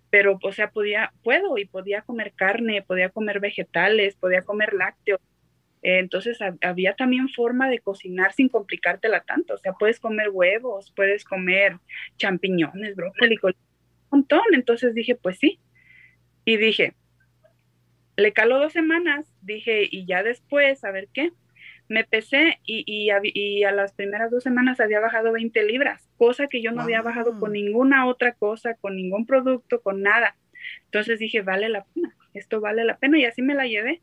[0.09, 5.19] Pero, o sea, podía, puedo y podía comer carne, podía comer vegetales, podía comer lácteos.
[5.83, 9.55] Eh, entonces había también forma de cocinar sin complicártela tanto.
[9.55, 11.77] O sea, puedes comer huevos, puedes comer
[12.17, 13.53] champiñones, brócoli, un
[14.11, 14.43] montón.
[14.53, 15.59] Entonces dije, pues sí.
[16.45, 16.93] Y dije,
[18.21, 21.31] le caló dos semanas, dije, y ya después, a ver qué.
[21.87, 26.61] Me pesé y, y, a las primeras dos semanas había bajado 20 libras, cosa que
[26.61, 30.37] yo no había bajado con ninguna otra cosa, con ningún producto, con nada.
[30.85, 34.01] Entonces dije, vale la pena, esto vale la pena y así me la llevé.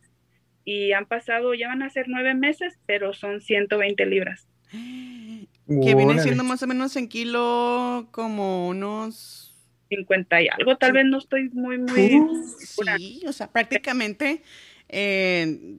[0.65, 4.49] Y han pasado, ya van a ser nueve meses, pero son 120 libras.
[4.71, 9.48] Que viene siendo más o menos en kilo como unos
[9.89, 12.23] 50 y algo, tal vez no estoy muy, muy
[12.59, 14.43] Sí, o sea, prácticamente,
[14.89, 15.79] eh,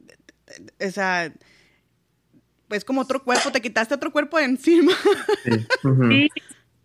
[0.79, 1.31] o sea,
[2.67, 4.93] pues como otro cuerpo, te quitaste otro cuerpo de encima.
[6.09, 6.29] Sí.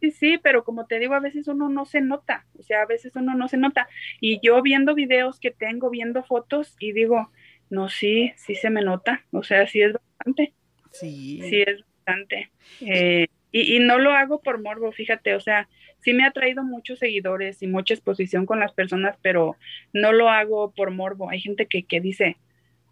[0.01, 2.87] sí, sí, pero como te digo, a veces uno no se nota, o sea, a
[2.87, 3.89] veces uno no se nota.
[4.21, 7.31] Y yo viendo videos que tengo, viendo fotos, y digo,
[7.71, 10.53] no, sí, sí se me nota, o sea, sí es bastante.
[10.93, 11.41] Sí.
[11.49, 12.51] Sí es bastante.
[12.81, 15.69] Eh, y, y no lo hago por morbo, fíjate, o sea,
[16.05, 19.57] sí me ha traído muchos seguidores y mucha exposición con las personas, pero
[19.95, 21.31] no lo hago por morbo.
[21.31, 22.37] Hay gente que, que dice,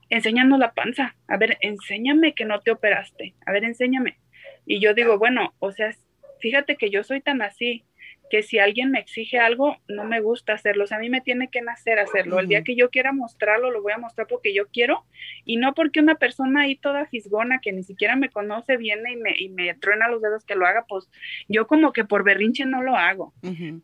[0.08, 4.16] enséñanos la panza, a ver, enséñame que no te operaste, a ver, enséñame.
[4.64, 5.94] Y yo digo, bueno, o sea,
[6.40, 7.84] fíjate que yo soy tan así,
[8.32, 10.84] que si alguien me exige algo, no me gusta hacerlo.
[10.84, 12.40] O sea, a mí me tiene que nacer hacerlo.
[12.40, 15.04] El día que yo quiera mostrarlo, lo voy a mostrar porque yo quiero
[15.44, 19.16] y no porque una persona ahí toda fisgona que ni siquiera me conoce viene y
[19.16, 21.10] me, y me truena los dedos que lo haga, pues
[21.46, 23.34] yo como que por berrinche no lo hago.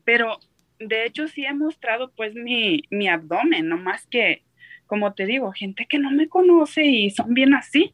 [0.06, 0.38] Pero
[0.78, 4.44] de hecho sí he mostrado pues mi, mi abdomen, no más que,
[4.86, 7.92] como te digo, gente que no me conoce y son bien así.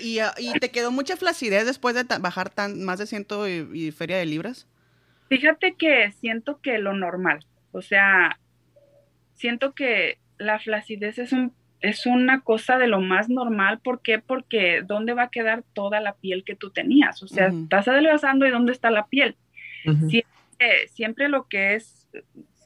[0.00, 4.18] ¿Y, y, te quedó mucha flacidez después de bajar tan, más de ciento y feria
[4.18, 4.68] de libras?
[5.34, 8.38] Fíjate que siento que lo normal, o sea,
[9.34, 14.20] siento que la flacidez es un es una cosa de lo más normal, ¿por qué?
[14.20, 17.20] Porque ¿dónde va a quedar toda la piel que tú tenías?
[17.24, 19.36] O sea, estás adelgazando y ¿dónde está la piel?
[20.92, 22.08] siempre, lo que es,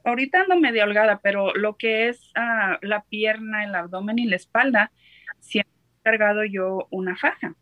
[0.05, 4.37] ahorita ando medio holgada, pero lo que es ah, la pierna, el abdomen y la
[4.37, 4.93] espalda,
[5.41, 5.78] siempre
[6.09, 7.55] cargado yo una faja.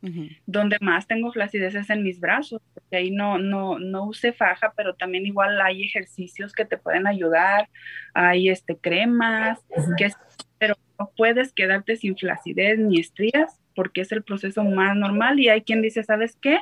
[0.47, 4.73] Donde más tengo flacidez es en mis brazos, porque ahí no, no, no use faja,
[4.77, 7.69] pero también igual hay ejercicios que te pueden ayudar,
[8.15, 9.59] hay este, cremas,
[9.99, 10.11] que
[10.59, 15.49] pero no puedes quedarte sin flacidez ni estrías, porque es el proceso más normal y
[15.49, 16.61] hay quien dice, ¿sabes qué?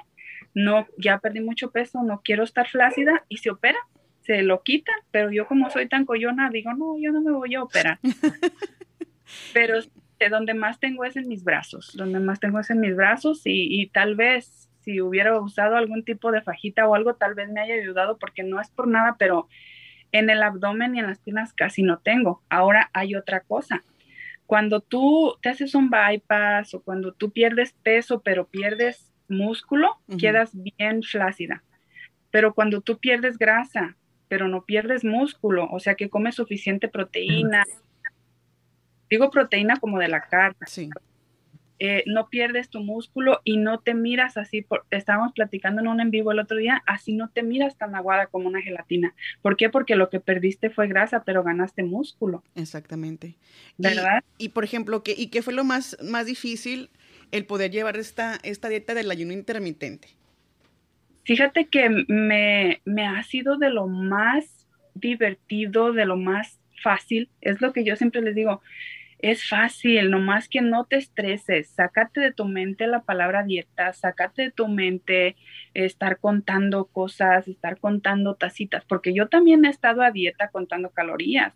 [0.55, 3.79] No, ya perdí mucho peso, no quiero estar flácida y se opera,
[4.23, 7.55] se lo quitan, pero yo como soy tan coyona, digo, no, yo no me voy
[7.55, 7.99] a operar.
[9.53, 9.79] pero
[10.31, 13.89] donde más tengo es en mis brazos, donde más tengo es en mis brazos y,
[13.93, 17.75] tal vez si hubiera usado algún tipo de fajita o algo, tal vez me haya
[17.75, 19.49] ayudado porque no es por nada, pero
[20.13, 22.43] en el abdomen y en las piernas casi no tengo.
[22.51, 23.83] Ahora hay otra cosa.
[24.47, 30.51] Cuando tú te haces un bypass o cuando tú pierdes peso pero pierdes músculo, quedas
[30.53, 31.65] bien flácida.
[32.31, 33.97] Pero cuando tú pierdes grasa
[34.29, 37.65] pero no pierdes músculo, o sea que comes suficiente proteína,
[39.15, 40.67] digo proteína como de la carne.
[40.67, 40.91] Sí.
[41.81, 46.01] Eh, no pierdes tu músculo y no te miras así, por, estábamos platicando en un
[46.01, 49.15] en vivo el otro día, así no te miras tan aguada como una gelatina.
[49.43, 49.71] ¿Por qué?
[49.71, 52.45] Porque lo que perdiste fue grasa, pero ganaste músculo.
[52.55, 53.37] Exactamente.
[53.77, 54.23] ¿Verdad?
[54.39, 56.91] Y, por ejemplo, ¿qué, ¿y qué fue lo más, más difícil
[57.33, 60.09] el poder llevar esta, esta dieta del ayuno intermitente?
[61.25, 67.61] Fíjate que me, me ha sido de lo más divertido, de lo más fácil, es
[67.61, 68.63] lo que yo siempre les digo,
[69.19, 74.43] es fácil, nomás que no te estreses, sácate de tu mente la palabra dieta, sácate
[74.43, 75.37] de tu mente
[75.73, 81.55] estar contando cosas, estar contando tacitas, porque yo también he estado a dieta contando calorías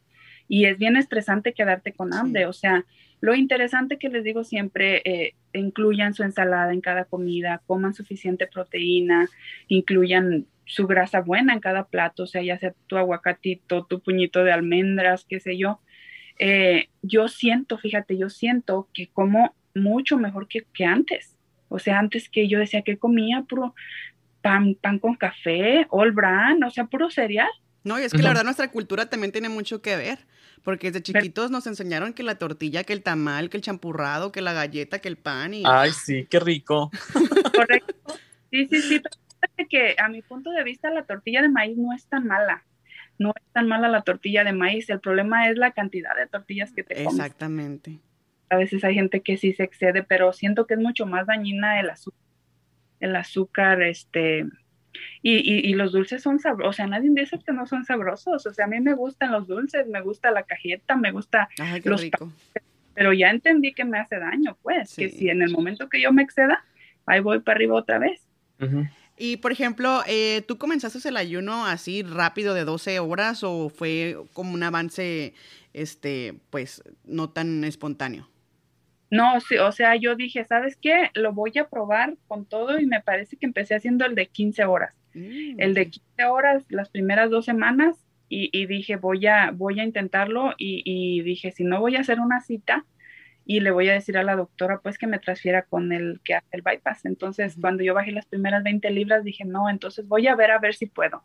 [0.49, 2.85] y es bien estresante quedarte con hambre, o sea,
[3.21, 8.47] lo interesante que les digo siempre, eh, incluyan su ensalada en cada comida, coman suficiente
[8.47, 9.29] proteína,
[9.67, 14.45] incluyan su grasa buena en cada plato, o sea, ya sea tu aguacatito, tu puñito
[14.45, 15.81] de almendras, qué sé yo.
[16.39, 21.37] Eh, yo siento, fíjate, yo siento que como mucho mejor que, que, antes.
[21.69, 23.75] O sea, antes que yo decía que comía puro
[24.41, 27.51] pan, pan con café, all bran, o sea, puro cereal.
[27.85, 30.19] No, y es que la verdad nuestra cultura también tiene mucho que ver,
[30.63, 34.43] porque desde chiquitos nos enseñaron que la tortilla, que el tamal, que el champurrado, que
[34.43, 35.63] la galleta, que el pan y...
[35.65, 36.91] Ay, sí, qué rico.
[37.55, 37.95] Correcto.
[38.51, 39.03] Sí, sí, sí,
[39.71, 42.65] que a mi punto de vista la tortilla de maíz no es tan mala.
[43.19, 44.89] No es tan mala la tortilla de maíz.
[44.91, 47.19] El problema es la cantidad de tortillas que te comes.
[47.19, 47.99] Exactamente.
[48.51, 51.81] A veces hay gente que sí se excede, pero siento que es mucho más dañina
[51.81, 52.21] el azúcar.
[53.01, 54.47] El azúcar, este,
[55.23, 58.53] y, y, los dulces son sabrosos, o sea, nadie dice que no son sabrosos, o
[58.53, 61.49] sea, a mí me gustan los dulces, me gusta la cajeta, me gusta
[61.85, 62.33] los rico.
[62.95, 66.13] pero ya entendí que me hace daño, pues, que si en el momento que yo
[66.13, 66.65] me exceda,
[67.07, 68.27] ahí voy para arriba otra vez.
[69.19, 74.17] Y por ejemplo, eh, ¿tú comenzaste el ayuno así rápido de 12 horas o fue
[74.33, 75.35] como un avance,
[75.73, 78.29] este, pues, no tan espontáneo?
[79.11, 81.11] No, sí, o sea, yo dije, ¿sabes qué?
[81.15, 84.65] Lo voy a probar con todo y me parece que empecé haciendo el de 15
[84.67, 84.95] horas.
[85.15, 87.97] Mm, el de 15 horas las primeras dos semanas
[88.31, 92.21] y, dije, voy a, voy a intentarlo y, y dije, si no voy a hacer
[92.21, 92.85] una cita,
[93.49, 96.35] y le voy a decir a la doctora pues que me transfiera con el que
[96.35, 97.07] hace el bypass.
[97.07, 100.59] Entonces, cuando yo bajé las primeras 20 libras, dije, no, entonces voy a ver a
[100.59, 101.25] ver si puedo.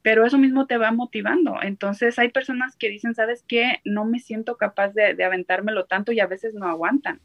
[0.00, 1.60] Pero eso mismo te va motivando.
[1.60, 3.80] Entonces, hay personas que dicen, ¿sabes qué?
[3.84, 7.20] No me siento capaz de, de aventármelo tanto y a veces no aguantan.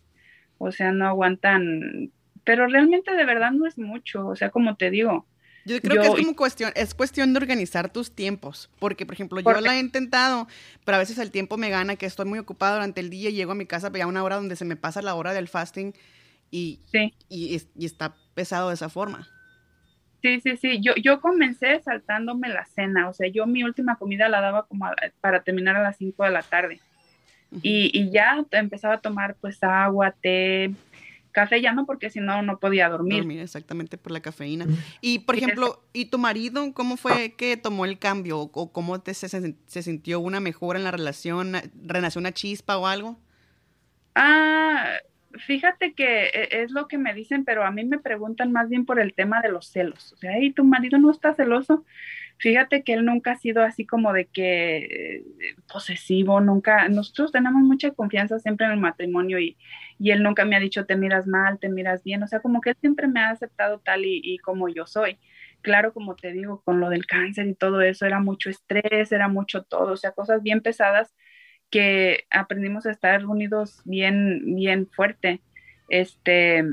[0.57, 2.11] O sea, no aguantan.
[2.43, 4.25] Pero realmente de verdad no es mucho.
[4.25, 5.27] O sea, como te digo,
[5.65, 9.39] yo creo que es como cuestión, es cuestión de organizar tus tiempos, porque por ejemplo
[9.39, 10.47] yo la he intentado,
[10.83, 13.53] pero a veces el tiempo me gana, que estoy muy ocupada durante el día, llego
[13.53, 15.93] a mi casa ya una hora donde se me pasa la hora del fasting
[16.51, 16.79] y,
[17.29, 19.27] y, está pesado de esa forma.
[20.21, 20.79] Sí, sí, sí.
[20.81, 23.09] Yo, yo comencé saltándome la cena.
[23.09, 24.85] O sea, yo mi última comida la daba como
[25.21, 26.79] para terminar a las 5 de la tarde.
[27.61, 30.71] y, y, ya empezaba a tomar pues agua, té,
[31.35, 33.19] café ya no, porque si no, no podía dormir.
[33.19, 34.65] Dormir, exactamente, por la cafeína.
[35.01, 38.39] Y, por ejemplo, ¿y tu marido cómo fue que tomó el cambio?
[38.39, 41.53] ¿O cómo te, se, se, sintió una mejora en la relación?
[41.83, 43.19] ¿Renació una chispa o algo?
[44.15, 44.93] Ah,
[45.33, 48.85] fíjate que e, es lo que me dicen, pero a mí me preguntan más bien
[48.85, 50.13] por el tema de los celos.
[50.13, 51.83] O sea, ¿y tu marido no está celoso?
[52.37, 57.61] Fíjate que él nunca ha sido así como de que eh, posesivo, nunca, nosotros tenemos
[57.63, 59.57] mucha confianza siempre en el matrimonio y,
[59.99, 62.59] y, él nunca me ha dicho te miras mal, te miras bien, o sea, como
[62.61, 65.17] que él siempre me ha aceptado tal y, como yo soy.
[65.61, 69.27] Claro, como te digo, con lo del cáncer y todo eso, era mucho estrés, era
[69.29, 71.15] mucho todo, o sea, cosas bien pesadas
[71.71, 75.41] que aprendimos a estar unidos bien, bien fuerte.
[75.89, 76.63] Este,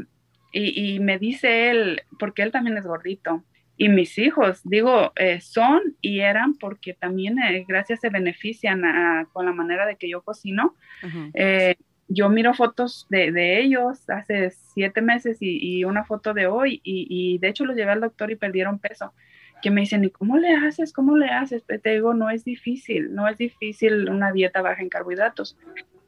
[0.52, 3.44] y me dice él, porque él también es gordito,
[3.82, 8.80] y mis hijos, digo, eh, son y eran porque también eh, gracias se benefician
[9.32, 10.76] con la manera de que yo cocino.
[11.34, 11.74] Eh,
[12.06, 17.48] yo miro fotos de, ellos hace siete meses y, una foto de hoy y, de
[17.48, 19.12] hecho los llevé al doctor y perdieron peso.
[19.62, 20.92] Que me dicen, ¿y cómo le haces?
[20.92, 21.64] ¿Cómo le haces?
[21.66, 25.58] Te digo, no es difícil, no es difícil una dieta baja en carbohidratos.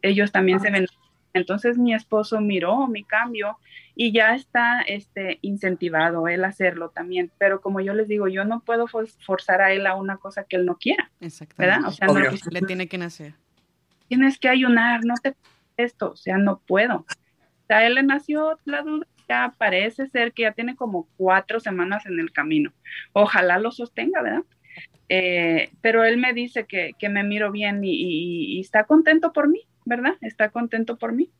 [0.00, 0.86] Ellos también se ven.
[1.34, 3.58] Entonces mi esposo miró mi cambio
[3.94, 7.30] y ya está este, incentivado él a hacerlo también.
[7.38, 10.56] Pero como yo les digo, yo no puedo forzar a él a una cosa que
[10.56, 11.10] él no quiera.
[11.20, 11.76] Exactamente.
[11.76, 11.88] ¿verdad?
[11.88, 13.34] O sea, no, le tiene que nacer.
[14.08, 15.34] Tienes que ayunar, no te
[15.76, 16.98] esto, o sea, no puedo.
[16.98, 21.58] O sea, él le nació la duda, ya parece ser que ya tiene como cuatro
[21.58, 22.72] semanas en el camino.
[23.12, 24.44] Ojalá lo sostenga, ¿verdad?
[25.08, 29.48] Eh, pero él me dice que, que me miro bien y, y está contento por
[29.48, 30.14] mí, ¿verdad?
[30.20, 31.30] Está contento por mí.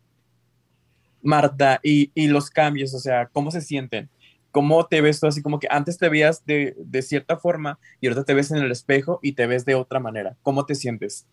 [1.23, 4.11] Marta, y, los cambios, o sea, ¿cómo se sienten?
[4.51, 8.25] ¿Cómo te ves tú así como que antes te veías de, cierta forma y ahora
[8.25, 10.37] te ves en el espejo y te ves de otra manera?
[10.43, 11.27] ¿Cómo te sientes?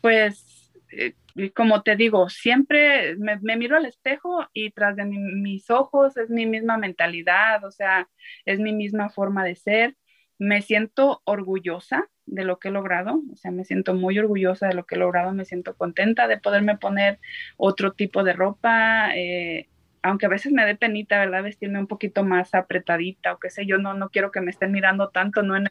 [0.00, 1.14] Pues, eh,
[1.54, 6.46] como te digo, siempre me, miro al espejo y tras de mis ojos es mi
[6.46, 8.08] misma mentalidad, o sea,
[8.44, 9.96] es mi misma forma de ser.
[10.38, 14.74] Me siento orgullosa de lo que he logrado, o sea, me siento muy orgullosa de
[14.74, 17.18] lo que he logrado, me siento contenta de poderme poner
[17.56, 19.68] otro tipo de ropa, eh,
[20.02, 21.42] aunque a veces me dé penita, ¿verdad?
[21.42, 24.72] Vestirme un poquito más apretadita o qué sé yo, no, no quiero que me estén
[24.72, 25.68] mirando tanto, no en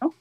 [0.00, 0.14] ¿no?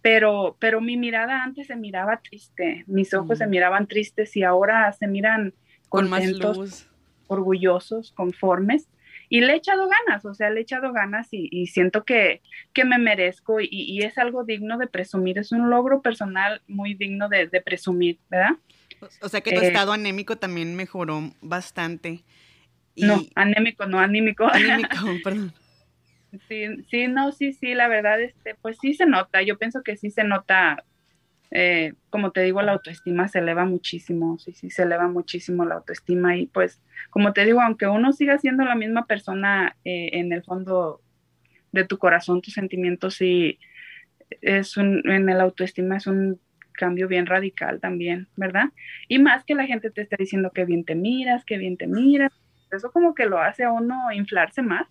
[0.00, 3.50] Pero, pero mi mirada antes se miraba triste, mis ojos se mm.
[3.50, 5.52] miraban tristes y ahora se miran
[5.88, 6.88] contentos,
[7.26, 8.88] orgullosos, conformes
[9.28, 12.40] y le he echado ganas, o sea, le he echado ganas y, siento que,
[12.72, 17.28] que, me merezco y, es algo digno de presumir, es un logro personal muy digno
[17.28, 18.56] de, presumir, ¿verdad?
[19.20, 22.24] O sea que tu eh, estado anémico también mejoró bastante.
[22.96, 24.46] No, anémico, no anímico.
[24.46, 25.52] Anímico, perdón.
[26.48, 29.96] Sí, sí, no, sí, sí, la verdad, este, pues sí se nota, yo pienso que
[29.96, 30.84] sí se nota
[31.50, 35.76] eh, como te digo, la autoestima se eleva muchísimo, sí, sí, se eleva muchísimo la
[35.76, 36.80] autoestima y pues,
[37.10, 41.00] como te digo, aunque uno siga siendo la misma persona eh, en el fondo
[41.72, 43.58] de tu corazón, tus sentimientos, sí,
[44.42, 46.40] es un, en el autoestima es un
[46.74, 48.66] cambio bien radical también, ¿verdad?
[49.08, 51.86] Y más que la gente te esté diciendo que bien te miras, que bien te
[51.86, 52.32] miras,
[52.70, 54.86] eso como que lo hace a uno inflarse más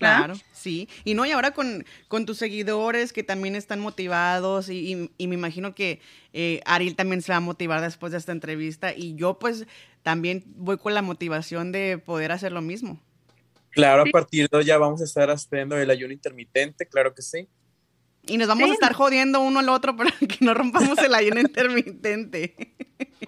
[0.00, 0.88] Claro, sí.
[1.04, 5.34] Y no, y ahora con, con tus seguidores que también están motivados y, y, me
[5.34, 6.00] imagino que
[6.32, 9.66] eh, Ariel también se va a motivar después de esta entrevista y yo pues
[10.02, 12.98] también voy con la motivación de poder hacer lo mismo.
[13.70, 17.22] Claro, a partir de hoy ya vamos a estar haciendo el ayuno intermitente, claro que
[17.22, 17.46] sí.
[18.26, 21.40] Y nos vamos a estar jodiendo uno al otro para que no rompamos el ayuno
[21.40, 22.54] intermitente.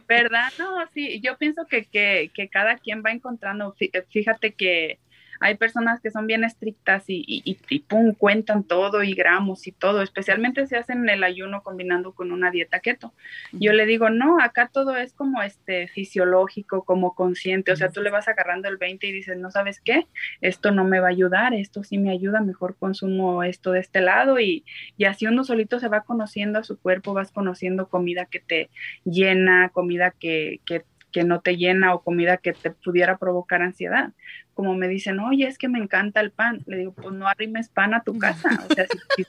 [0.08, 0.50] ¿Verdad?
[0.58, 3.74] No, sí, yo pienso que, que, que cada quien va encontrando,
[4.10, 4.98] fíjate que
[5.42, 9.72] hay personas que son bien estrictas y, y, y, pum, cuentan todo y gramos y
[9.72, 13.12] todo, especialmente si hacen el ayuno combinando con una dieta keto.
[13.52, 18.02] Yo le digo, no, acá todo es como este fisiológico, como consciente, o sea, tú
[18.02, 20.06] le vas agarrando el 20 y dices, no sabes qué,
[20.40, 24.00] esto no me va a ayudar, esto sí me ayuda, mejor consumo esto de este
[24.00, 24.64] lado y,
[24.96, 28.70] y así uno solito se va conociendo a su cuerpo, vas conociendo comida que te
[29.04, 34.10] llena, comida que, que que no te llena o comida que te pudiera provocar ansiedad.
[34.54, 36.62] Como me dicen, oye, es que me encanta el pan.
[36.66, 38.48] Le digo, pues no arrimes pan a tu casa.
[38.68, 38.86] O sea,
[39.16, 39.24] si,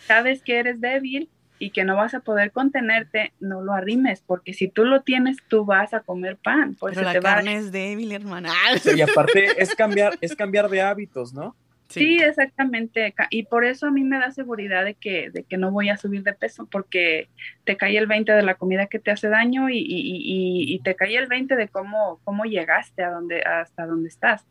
[0.00, 1.28] sabes que eres débil
[1.58, 5.36] y que no vas a poder contenerte, no lo arrimes, porque si tú lo tienes,
[5.48, 6.74] tú vas a comer pan.
[6.74, 8.52] Pues Pero la carne es débil, hermana.
[8.94, 11.54] Y aparte es cambiar, es cambiar de hábitos, ¿no?
[11.88, 12.18] Sí.
[12.18, 13.14] exactamente.
[13.30, 15.96] Y por eso a mí me da seguridad de que, de que no voy a
[15.96, 17.28] subir de peso, porque
[17.64, 20.96] te cae el 20 de la comida que te hace daño y, y, y, te
[20.96, 24.46] cae el 20 de cómo, cómo llegaste a donde, hasta donde estás.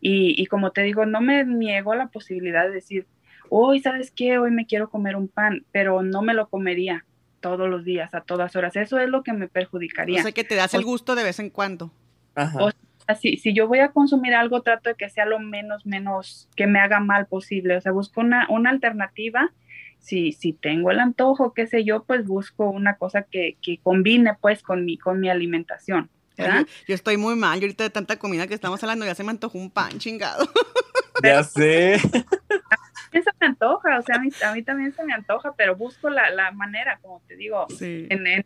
[0.00, 3.06] Y, y como te digo, no me niego la posibilidad de decir,
[3.48, 4.38] hoy, ¿sabes qué?
[4.38, 7.06] Hoy me quiero comer un pan, pero no me lo comería
[7.40, 8.74] todos los días, a todas horas.
[8.76, 10.20] Eso es lo que me perjudicaría.
[10.20, 11.92] O sea, que te das el gusto de vez en cuando.
[12.34, 12.64] Ajá.
[12.64, 12.70] O
[13.06, 16.48] sea, si, si yo voy a consumir algo, trato de que sea lo menos, menos,
[16.56, 17.76] que me haga mal posible.
[17.76, 19.50] O sea, busco una, una alternativa.
[19.98, 24.34] Si, si tengo el antojo, qué sé yo, pues busco una cosa que, que combine
[24.40, 26.10] pues con mi, con mi alimentación.
[26.36, 26.66] ¿verdad?
[26.88, 29.30] Yo estoy muy mal, yo ahorita de tanta comida que estamos hablando, ya se me
[29.30, 30.46] antojó un pan chingado.
[31.22, 31.94] Ya sé.
[33.12, 36.10] Eso me antoja, o sea, a mí, a mí también se me antoja, pero busco
[36.10, 38.08] la, la manera, como te digo, Sí.
[38.10, 38.44] en, en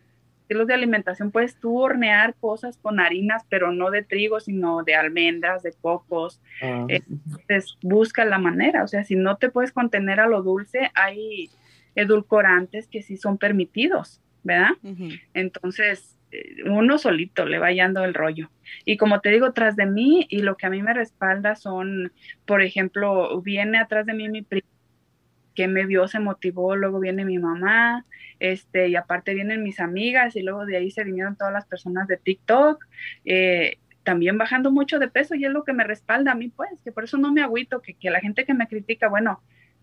[0.49, 4.95] estilos de alimentación puedes tú hornear cosas con harinas, pero no de trigo, sino de
[4.95, 6.41] almendras, de cocos.
[6.63, 10.89] Ah, Entonces, busca la manera, o sea, si no te puedes contener a lo dulce,
[10.95, 11.51] hay
[11.93, 14.71] edulcorantes que sí son permitidos, ¿verdad?
[15.35, 18.49] Entonces, eh, uno solito le va hallando el rollo.
[18.85, 22.11] Y como te digo, tras de mí, y lo que a mí me respalda son,
[22.45, 24.67] por ejemplo, viene atrás de mí mi prima
[25.59, 28.05] que me vio, se motivó, luego viene mi mamá,
[28.39, 32.07] este, y aparte vienen mis amigas, y luego de ahí se vinieron todas las personas
[32.07, 32.87] de TikTok,
[33.25, 36.69] eh, también bajando mucho de peso, y es lo que me respalda a mí, pues,
[36.85, 39.41] que por eso no me agüito, que, que la gente que me critica, bueno,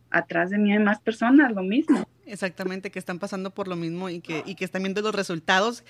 [0.09, 2.09] atrás de mí hay más personas, lo mismo.
[2.25, 5.85] Exactamente, que están pasando por lo mismo y que, y que están viendo los resultados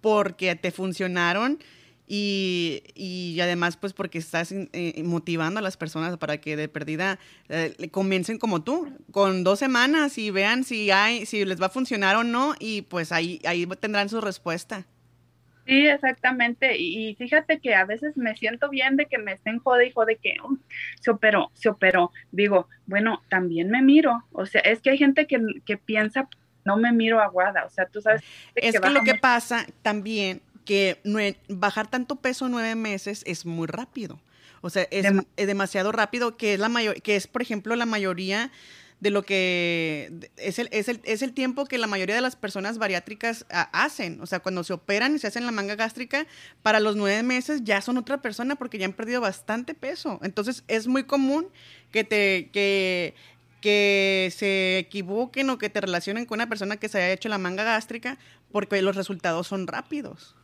[0.00, 1.60] porque te funcionaron
[2.12, 7.20] y, y además pues porque estás eh, motivando a las personas para que de perdida
[7.48, 11.70] eh, comiencen como tú, con dos semanas y vean si hay, si les va a
[11.70, 14.88] funcionar o no y pues ahí, ahí tendrán su respuesta.
[15.66, 16.76] Sí, exactamente.
[16.76, 19.92] Y, y fíjate que a veces me siento bien de que me estén jode y
[19.92, 20.58] jode que "Um,
[21.00, 22.10] se operó, se operó.
[22.32, 24.24] Digo, bueno, también me miro.
[24.32, 26.28] O sea, es que hay gente que, que piensa,
[26.64, 27.66] no me miro aguada.
[27.66, 28.20] O sea, tú sabes.
[28.56, 33.66] Es que, lo que pasa también, que bajar tanto peso en nueve meses es muy
[33.66, 34.20] rápido.
[34.60, 35.04] O sea, es,
[35.36, 38.52] es demasiado rápido, que es la mayor, que es, por ejemplo, la mayoría
[39.00, 42.36] de lo que es el, es el, es el tiempo que la mayoría de las
[42.36, 44.20] personas bariátricas ah, hacen.
[44.20, 46.28] O sea, cuando se operan y se hacen la manga gástrica,
[46.62, 50.20] para los nueve meses ya son otra persona porque ya han perdido bastante peso.
[50.22, 51.48] Entonces, es muy común
[51.90, 53.16] que te, que,
[53.60, 57.38] que se equivoquen o que te relacionen con una persona que se haya hecho la
[57.38, 58.18] manga gástrica
[58.52, 60.36] porque los resultados son rápidos.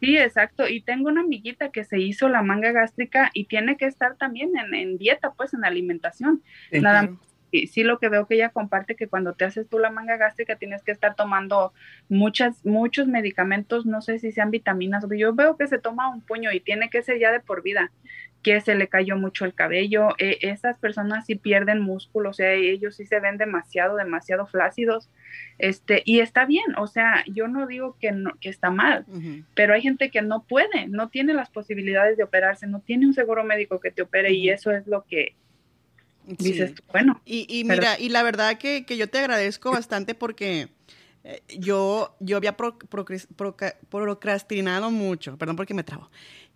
[0.00, 0.68] Sí, exacto.
[0.68, 4.56] Y tengo una amiguita que se hizo la manga gástrica y tiene que estar también
[4.56, 6.42] en, en dieta, pues en alimentación.
[6.70, 7.18] Nada Claro.
[7.50, 10.16] Y sí, lo que veo que ella comparte que cuando te haces tú la manga
[10.16, 11.72] gástrica tienes que estar tomando
[12.08, 16.52] muchas, muchos medicamentos, no sé si sean vitaminas, yo veo que se toma un puño
[16.52, 17.92] y tiene que ser ya de por vida,
[18.42, 22.52] que se le cayó mucho el cabello, eh, esas personas sí pierden músculo, o sea,
[22.52, 25.10] ellos sí se ven demasiado, demasiado flácidos,
[25.58, 29.04] este, y está bien, o sea, yo no digo que, no, que está mal,
[29.54, 33.14] pero hay gente que no puede, no tiene las posibilidades de operarse, no tiene un
[33.14, 35.34] seguro médico que te opere y eso es lo que.
[36.26, 37.20] Dices tú, bueno.
[37.24, 40.68] Y, y Pero- mira, y la verdad que, que yo te agradezco bastante porque
[41.24, 46.10] eh, yo, yo había pro- procres- proca- procrastinado mucho, perdón porque me trabo,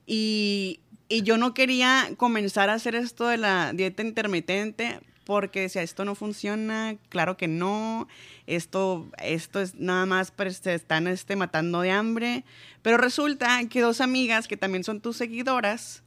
[0.07, 5.83] y, y yo no quería comenzar a hacer esto de la dieta intermitente porque decía,
[5.83, 8.09] esto no funciona, claro que no,
[8.49, 12.45] esto, esto es nada más, pero se están este, matando de hambre,
[12.83, 16.03] pero resulta que dos amigas que también son tus seguidoras,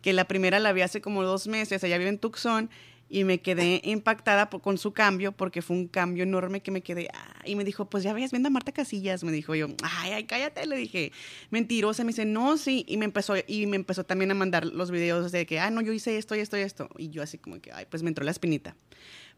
[0.00, 2.70] que la primera la vi hace como dos meses, ella vive en Tucson,
[3.10, 6.82] y me quedé impactada por- con su cambio, porque fue un cambio enorme que me
[6.82, 9.68] quedé, ah, y me dijo, pues ya ves, viendo a Marta Casillas, me dijo yo,
[9.82, 11.12] ay, ay, cállate, le dije,
[11.50, 14.90] mentirosa, me dice, no, sí, y me empezó, y me empezó también a mandar los
[14.90, 17.38] videos de que, ah, no, yo hice esto y esto y esto, y yo así
[17.38, 18.76] como que, ay, pues me entró la espinita.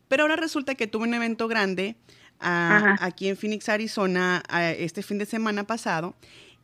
[0.08, 1.94] Pero ahora resulta que tuve un evento grande
[2.40, 6.16] ah, aquí en Phoenix, Arizona, ah, este fin de semana pasado,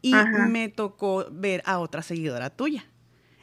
[0.02, 0.48] y Ajá.
[0.48, 2.86] me tocó ver a otra seguidora tuya.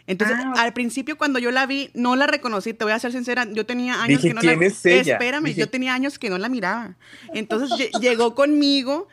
[0.06, 3.12] Entonces, Ah, al principio cuando yo la vi, no la reconocí, te voy a ser
[3.14, 5.14] sincera, yo tenía años Dije, que no ¿quién la es ella?
[5.14, 6.98] Espérame, Dije- yo tenía años que no la miraba.
[7.34, 9.08] Entonces lle- llegó conmigo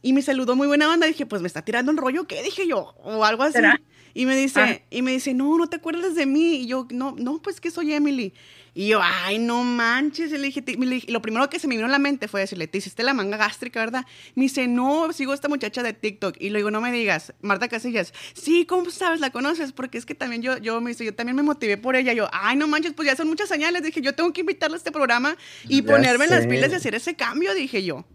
[0.00, 2.66] y me saludó muy buena onda, dije, pues me está tirando un rollo, ¿qué dije
[2.68, 2.94] yo?
[3.02, 3.54] O algo así.
[3.54, 3.80] ¿Será?
[4.14, 4.80] Y me dice, Ah.
[4.90, 7.70] y me dice, "No, no te acuerdas de mí." Y yo, "No, no, pues que
[7.70, 8.32] soy Emily."
[8.74, 11.68] Y yo, "Ay, no manches." Y le dije, te- le dije- lo primero que se
[11.68, 14.66] me vino a la mente fue decirle, "Te hiciste la manga gástrica, ¿verdad?" Me dice,
[14.66, 18.14] "No, sigo a esta muchacha de TikTok." Y le digo, "No me digas, Marta Casillas."
[18.34, 19.20] "Sí, ¿cómo sabes?
[19.20, 21.96] ¿La conoces?" Porque es que también yo yo me dice, "Yo también me motivé por
[21.96, 24.76] ella." Yo, "Ay, no manches, pues ya son muchas señales." Dije, "Yo tengo que invitarla
[24.76, 25.36] a este programa
[25.68, 28.06] y Ya ponerme en las pilas y hacer ese cambio." Dije yo.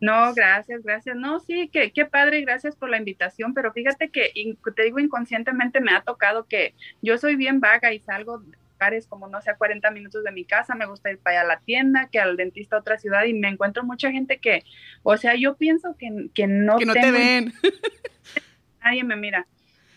[0.00, 1.16] No, gracias, gracias.
[1.16, 4.98] No, sí, que, qué padre, gracias por la invitación, pero fíjate que in- te digo
[4.98, 8.42] inconscientemente me ha tocado que yo soy bien vaga y salgo
[8.84, 11.52] lugares como no sé, a 40 minutos de mi casa, me gusta ir para allá
[11.52, 14.62] a la tienda, que al dentista a otra ciudad y me encuentro mucha gente que,
[15.02, 17.52] o sea, yo pienso que, que no que no te tengo- ven.
[18.84, 19.46] nadie me mira.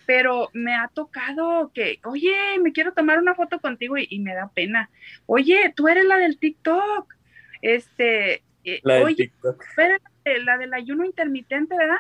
[0.06, 2.34] pero me ha tocado que, oye,
[2.64, 4.90] me quiero tomar una foto contigo y, me da pena.
[5.26, 7.14] Oye, tú eres la del TikTok.
[7.62, 9.62] Este, eh, la del oye, TikTok.
[9.76, 10.00] tú eres
[10.46, 11.98] la del ayuno intermitente, ¿verdad?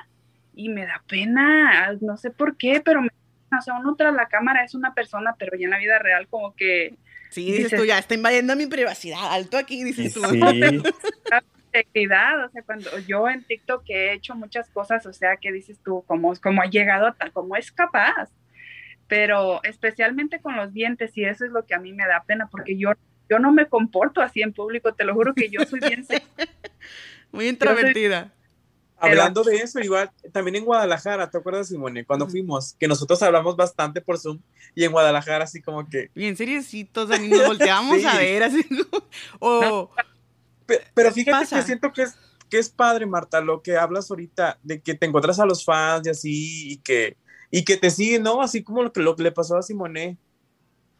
[0.55, 3.09] Y me da pena, no sé por qué, pero me,
[3.51, 6.27] o sea, uno tras la cámara es una persona, pero ya en la vida real
[6.27, 6.95] como que...
[7.29, 10.21] Sí, dices, tú, ya está invadiendo mi privacidad, alto aquí, dices tú.
[10.23, 10.41] Sí.
[11.67, 15.79] integridad, o sea, cuando yo en TikTok he hecho muchas cosas, o sea, que dices
[15.83, 18.29] tú, como, como ha llegado, a, como es capaz,
[19.07, 22.47] pero especialmente con los dientes, y eso es lo que a mí me da pena,
[22.49, 22.91] porque yo,
[23.29, 26.05] yo no me comporto así en público, te lo juro que yo soy bien...
[27.31, 28.31] Muy introvertida.
[28.99, 32.03] Hablando de eso, igual, también en Guadalajara, ¿te acuerdas, Simone?
[32.05, 34.39] Cuando fuimos, que nosotros hablamos bastante por Zoom
[34.73, 36.09] y en Guadalajara así como que...
[36.15, 38.05] Bien seriecitos, nos volteamos Sí.
[38.05, 38.65] a ver, así
[39.39, 39.91] o...
[40.65, 41.57] Pe- Pero fíjate pasa?
[41.57, 42.15] que siento que es,
[42.49, 46.07] que es padre, Marta, lo que hablas ahorita, de que te encuentras a los fans
[46.07, 47.17] y así, y que,
[47.51, 48.41] y que te siguen, ¿no?
[48.41, 50.17] Así como lo que, lo que le pasó a Simone,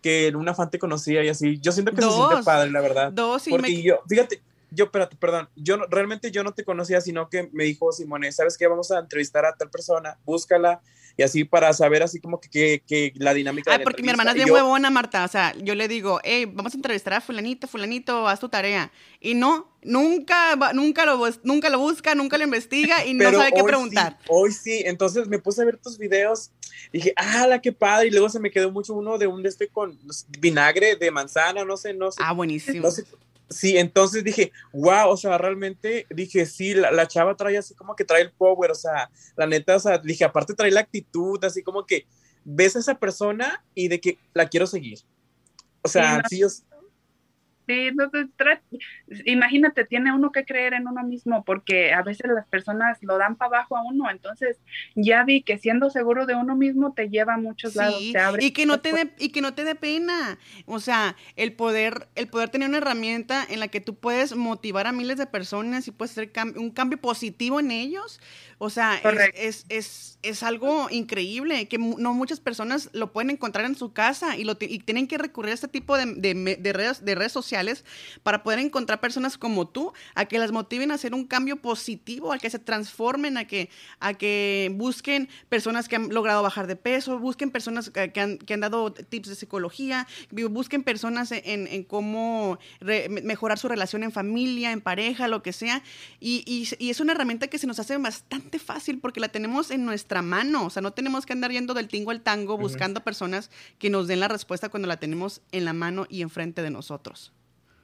[0.01, 1.59] que una fan te conocía y así.
[1.59, 3.11] Yo siento que se siente padre, la verdad.
[3.11, 3.81] Dos y Porque me...
[3.81, 4.41] yo, fíjate,
[4.71, 8.31] yo, espérate, perdón, yo no- realmente yo no te conocía, sino que me dijo Simone,
[8.31, 8.67] ¿sabes qué?
[8.67, 10.81] Vamos a entrevistar a tal persona, búscala,
[11.19, 14.03] y así para saber así como que, que, que la dinámica Ah, de la porque
[14.03, 15.25] mi hermana es yo- huevona, Marta.
[15.25, 18.91] O sea, yo le digo, hey, vamos a entrevistar a fulanito, fulanito, haz tu tarea.
[19.19, 23.63] Y no, nunca, nunca lo, nunca lo busca, nunca lo investiga y no sabe qué
[23.63, 24.17] preguntar.
[24.21, 26.51] sí, hoy sí, entonces me puse a ver tus videos
[26.93, 29.49] dije, ah, la qué padre, y luego se me quedó mucho uno de un de
[29.49, 29.97] este con
[30.39, 32.21] vinagre de manzana, no sé, no sé.
[32.23, 32.83] Ah, buenísimo.
[32.85, 33.03] no sé.
[33.49, 37.95] Sí, entonces dije, wow, o sea, realmente dije, sí, la, la chava trae así como
[37.95, 41.43] que trae el power, o sea, la neta, o sea, dije, aparte trae la actitud,
[41.45, 42.05] así como que
[42.43, 44.99] ves a esa persona y de que la quiero seguir.
[45.81, 46.76] O sea, Sí, sí, o-
[47.67, 48.61] Sí, no, tra-
[49.25, 53.35] imagínate, tiene uno que creer en uno mismo porque a veces las personas lo dan
[53.35, 54.57] para abajo a uno, entonces
[54.95, 58.45] ya vi que siendo seguro de uno mismo te lleva a muchos lados, te abre
[58.45, 60.39] y que no te dé y que no te dé pena.
[60.65, 64.87] O sea, el poder el poder tener una herramienta en la que tú puedes motivar
[64.87, 68.19] a miles de personas y puedes hacer cam- un cambio positivo en ellos.
[68.59, 68.95] O sea,
[69.35, 73.93] es, es, es, es algo increíble que no muchas personas lo pueden encontrar en su
[73.93, 76.05] casa y, lo y tienen que recurrir a este tipo de,
[76.59, 77.85] de redes, de redes sociales
[78.23, 82.33] para poder encontrar personas como tú, a que las motiven a hacer un cambio positivo,
[82.33, 86.75] a que se transformen, a que, a que busquen personas que han logrado bajar de
[86.75, 91.83] peso, busquen personas que, han, que han dado tips de psicología, busquen personas en, en
[91.83, 95.83] cómo re- mejorar su relación en familia, en pareja, lo que sea.
[96.19, 99.69] Y, y- y es una herramienta que se nos hace bastante fácil porque la tenemos
[99.71, 100.65] en nuestra mano.
[100.65, 104.07] O sea, no tenemos que andar yendo del tingo al tango buscando personas que nos
[104.07, 107.33] den la respuesta cuando la tenemos en la mano y enfrente de nosotros.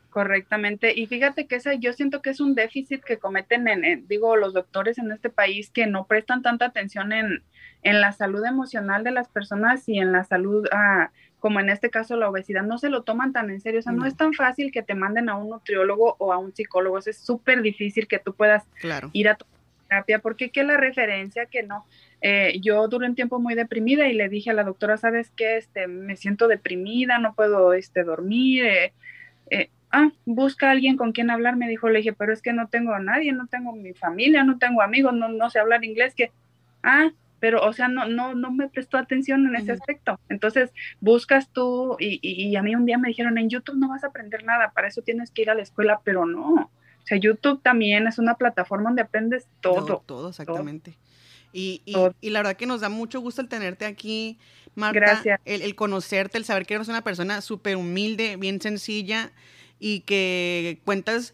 [0.10, 0.94] Correctamente.
[0.96, 4.36] Y fíjate que esa, yo siento que es un déficit que cometen, en, en- digo,
[4.36, 7.44] los doctores en este país que no prestan tanta atención en,
[7.82, 11.10] en la salud emocional de las personas y en la salud, ah,
[11.40, 13.80] como en este caso la obesidad, no se lo toman tan en serio.
[13.80, 14.06] O sea, no, No.
[14.06, 17.00] es tan fácil que te manden a un nutriólogo o a un psicólogo.
[17.00, 19.10] Es súper difícil que tú puedas Claro.
[19.14, 19.46] ir a tu
[19.94, 21.86] terapia, porque qué la referencia que no.
[22.22, 25.58] Eh, yo duré un tiempo muy deprimida y le dije a la doctora, ¿sabes qué?
[25.58, 28.66] Este, me siento deprimida, no puedo este, dormir.
[28.66, 28.94] eh,
[29.50, 32.54] eh, ah, busca a alguien con quien hablar, me dijo, le dije, pero es que
[32.54, 35.84] no tengo a nadie, no tengo mi familia, no tengo amigos, no, no sé hablar
[35.84, 36.32] inglés, que,
[36.82, 40.18] ah, pero, o sea, no, no, no me prestó atención en ese aspecto.
[40.30, 40.72] Entonces,
[41.02, 44.06] buscas tú, y, y, y a mí un día me dijeron, en YouTube no vas
[44.06, 46.72] a aprender nada, para eso tienes que ir a la escuela, pero no.
[47.04, 49.86] O sea, YouTube también es una plataforma donde aprendes todo.
[49.86, 50.98] Todo, todo, exactamente.
[51.52, 51.82] Y,
[52.22, 54.40] y- la verdad que nos da mucho gusto el tenerte aquí,
[54.74, 55.00] Marta.
[55.00, 55.40] Gracias.
[55.46, 59.32] El, el conocerte, el saber que eres una persona súper humilde, bien sencilla
[59.80, 61.34] y que cuentas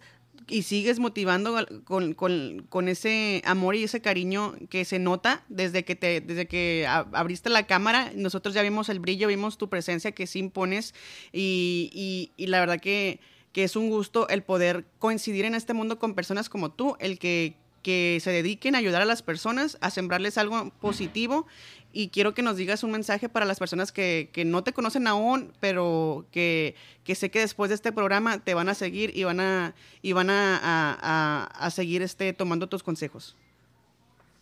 [0.52, 1.56] y sigues motivando
[1.86, 6.48] con, con- con ese amor y ese cariño que se nota desde que te desde
[6.48, 8.12] que abriste la cámara.
[8.16, 10.96] Nosotros ya vimos el brillo, vimos tu presencia que sí impones
[11.32, 13.20] y, y- y la verdad que,
[13.54, 17.20] que es un gusto el poder coincidir en este mundo con personas como tú, el
[17.20, 21.48] que que se dediquen a ayudar a las personas, a sembrarles algo positivo.
[21.94, 25.08] Y quiero que nos digas un mensaje para las personas que, que no te conocen
[25.08, 26.76] aún, pero que,
[27.06, 30.12] que sé que después de este programa te van a seguir y van a, y
[30.12, 33.38] van a, a- a- seguir este, tomando tus consejos.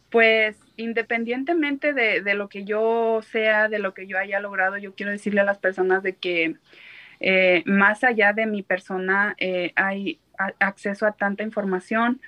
[0.10, 4.96] Pues independientemente de, de lo que yo sea, de lo que yo haya logrado, yo
[4.96, 6.56] quiero decirle a las personas de que
[7.20, 10.20] eh, más allá de mi persona eh, hay
[10.60, 12.22] acceso a tanta información.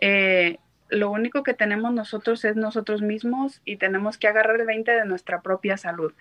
[0.00, 4.90] Eh, lo único que tenemos nosotros es nosotros mismos y tenemos que agarrar el 20
[4.92, 6.12] de nuestra propia salud.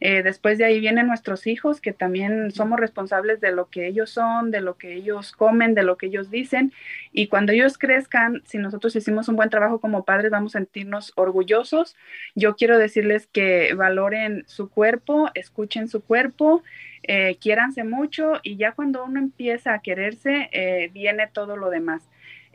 [0.00, 4.10] Eh, después de ahí vienen nuestros hijos, que también somos responsables de lo que ellos
[4.10, 6.72] son, de lo que ellos comen, de lo que ellos dicen.
[7.12, 11.12] Y cuando ellos crezcan, si nosotros hicimos un buen trabajo como padres, vamos a sentirnos
[11.14, 11.96] orgullosos.
[12.34, 16.62] Yo quiero decirles que valoren su cuerpo, escuchen su cuerpo.
[17.04, 22.02] Eh, quiéranse mucho y ya cuando uno empieza a quererse, eh, viene todo lo demás.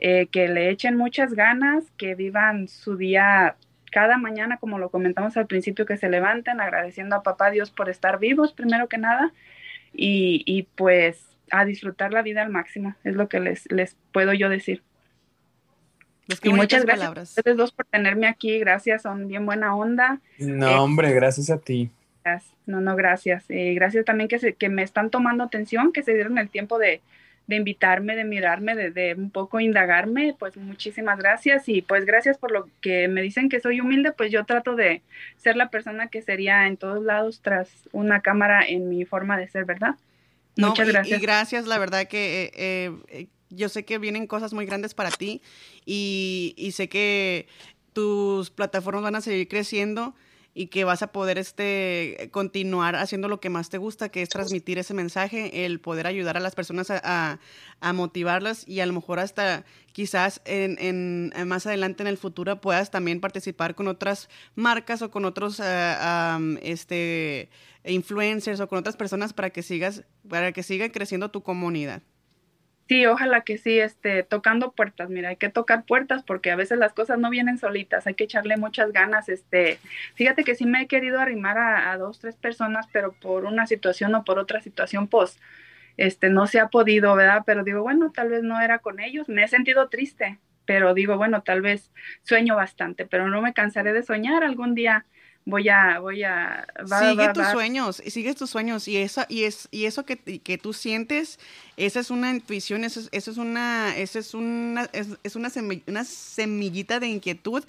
[0.00, 3.56] Eh, que le echen muchas ganas, que vivan su día
[3.90, 7.88] cada mañana, como lo comentamos al principio, que se levanten agradeciendo a papá Dios por
[7.88, 9.32] estar vivos, primero que nada,
[9.92, 14.48] y, pues a disfrutar la vida al máximo, es lo que les, les puedo yo
[14.48, 14.82] decir.
[16.26, 20.20] Pues y muchas gracias a ustedes dos por tenerme aquí, gracias, son bien buena onda.
[20.38, 21.90] No, eh, hombre, gracias a ti.
[22.66, 23.44] No, no, gracias.
[23.50, 26.78] y gracias también que, se, que me están tomando atención, que se dieron el tiempo
[26.78, 27.02] de,
[27.46, 32.50] de invitarme, de mirarme, de, un poco indagarme, pues muchísimas gracias y pues gracias por
[32.50, 35.02] lo que me dicen que soy humilde, pues yo trato de
[35.36, 39.48] ser la persona que sería en todos lados tras una cámara en mi forma de
[39.48, 39.96] ser, ¿verdad?
[40.56, 41.18] Muchas gracias.
[41.18, 45.10] Y, gracias, la verdad que eh, eh, yo sé que vienen cosas muy grandes para
[45.10, 45.42] ti
[45.84, 47.46] y, y sé que
[47.92, 50.14] tus plataformas van a seguir creciendo
[50.54, 54.28] y que vas a poder este, continuar haciendo lo que más te gusta, que es
[54.28, 57.38] transmitir ese mensaje, el poder ayudar a las personas a,
[57.92, 62.90] motivarlas y a lo mejor hasta quizás en, en, más adelante en el futuro puedas
[62.90, 67.50] también participar con otras marcas o con otros eh, este,
[67.84, 72.02] influencers o con otras personas para que sigas, para que siga creciendo tu comunidad.
[72.86, 76.78] Sí, ojalá que sí, este, tocando puertas, mira, hay que tocar puertas porque a veces
[76.78, 79.78] las cosas no vienen solitas, hay que echarle muchas ganas, este,
[80.14, 84.14] fíjate que sí me he querido arrimar a, dos, tres personas, pero por una situación
[84.14, 85.40] o por otra situación, pues,
[85.96, 87.42] este, no se ha podido, ¿verdad?
[87.46, 91.16] Pero digo, bueno, tal vez no era con ellos, me he sentido triste, pero digo,
[91.16, 91.90] bueno, tal vez
[92.22, 95.06] sueño bastante, pero no me cansaré de soñar algún día
[95.44, 96.66] voy a, voy a...
[97.00, 100.72] sigue tus sueños, sigue tus sueños y eso, y es, y eso que, que tú
[100.72, 101.38] sientes,
[101.76, 105.50] esa es una intuición, eso es, eso es una, eso es una, es, es una,
[105.86, 107.64] una semillita de inquietud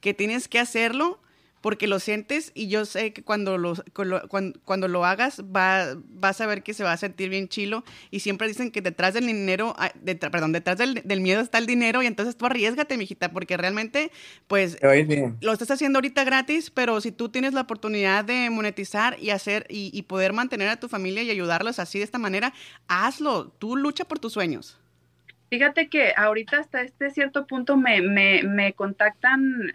[0.00, 1.18] que tienes que hacerlo
[1.60, 3.74] porque lo sientes y yo sé que cuando lo,
[4.64, 8.20] cuando, lo hagas va, vas a ver que se va a sentir bien chilo y
[8.20, 9.76] siempre dicen que detrás del dinero,
[10.32, 14.10] perdón, detrás del, miedo está el dinero y entonces tú arriesgate, mijita, porque realmente
[14.46, 14.78] pues
[15.40, 19.66] lo estás haciendo ahorita gratis, pero si tú tienes la oportunidad de monetizar y hacer
[19.68, 22.52] y, poder mantener a tu familia y ayudarlos así de esta manera,
[22.88, 24.78] hazlo, tú lucha por tus sueños.
[25.50, 29.74] Fíjate que ahorita hasta este cierto punto me, me, me contactan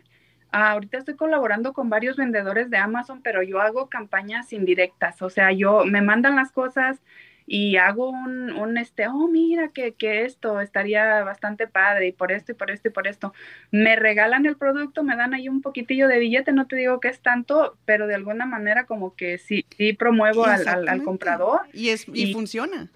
[0.64, 5.52] ahorita estoy colaborando con varios vendedores de Amazon, pero yo hago campañas indirectas, o sea,
[5.52, 7.02] yo me mandan las cosas
[7.48, 12.32] y hago un, un este, oh, mira que, que, esto estaría bastante padre y por
[12.32, 13.34] esto y por esto y por esto.
[13.70, 17.10] Me regalan el producto, me dan ahí un poquitillo de billete, no te digo que
[17.10, 21.62] es tanto, pero de alguna manera como que sí, sí promuevo al, al, comprador.
[21.72, 22.88] Y, es, y, funciona.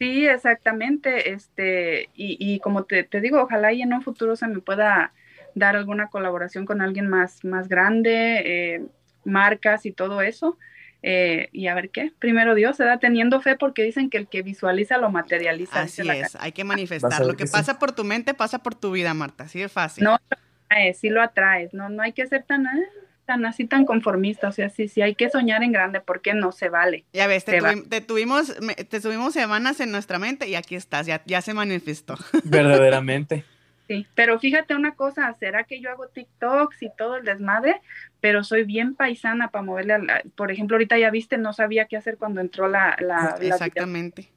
[0.00, 4.48] Sí, exactamente, este, y, y como te, te digo, ojalá y en un futuro se
[4.48, 5.12] me pueda
[5.56, 8.82] dar alguna colaboración con alguien más, más grande, eh,
[9.24, 10.56] marcas y todo eso.
[11.02, 14.28] Eh, y a ver qué, primero Dios se da teniendo fe porque dicen que el
[14.28, 15.82] que visualiza lo materializa.
[15.82, 17.24] Así es, hay que manifestar.
[17.24, 20.04] Lo que, pasa por tu mente pasa por tu vida, Marta, así de fácil.
[20.04, 20.18] No,
[20.94, 22.78] sí lo atraes, no, no hay que ser tan, ah,
[23.24, 26.52] tan así, tan conformista, o sea, sí, sí hay que soñar en grande porque no
[26.52, 27.04] se vale.
[27.12, 27.60] Ya ves, te,
[28.00, 28.54] tuvimos,
[28.88, 32.16] te tuvimos semanas en nuestra mente y aquí estás, ya, ya se manifestó.
[32.44, 33.44] Verdaderamente.
[33.88, 37.80] Sí, pero fíjate una cosa, será que yo hago TikToks y todo el desmadre,
[38.20, 41.96] pero soy bien paisana para moverle, a por ejemplo, ahorita ya viste, no sabía qué
[41.96, 42.96] hacer cuando entró la...
[43.00, 44.28] la Exactamente.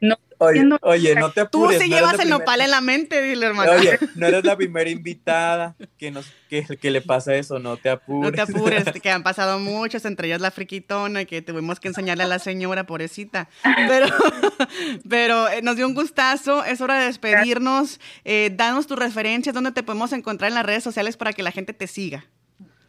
[0.00, 1.78] no, oye, oye, no te apures.
[1.78, 3.72] Tú sí llevas el nopal en la mente, dile, hermano.
[3.72, 7.90] Oye, no eres la primera invitada que, nos, que, que, le pasa eso, no te
[7.90, 8.30] apures.
[8.30, 12.24] No te apures, que han pasado muchas, entre ellas la friquitona, que tuvimos que enseñarle
[12.24, 13.48] a la señora, pobrecita.
[13.62, 14.06] Pero,
[15.08, 18.00] pero eh, nos dio un gustazo, es hora de despedirnos.
[18.24, 21.52] Eh, danos tus referencias, dónde te podemos encontrar en las redes sociales para que la
[21.52, 22.24] gente te siga.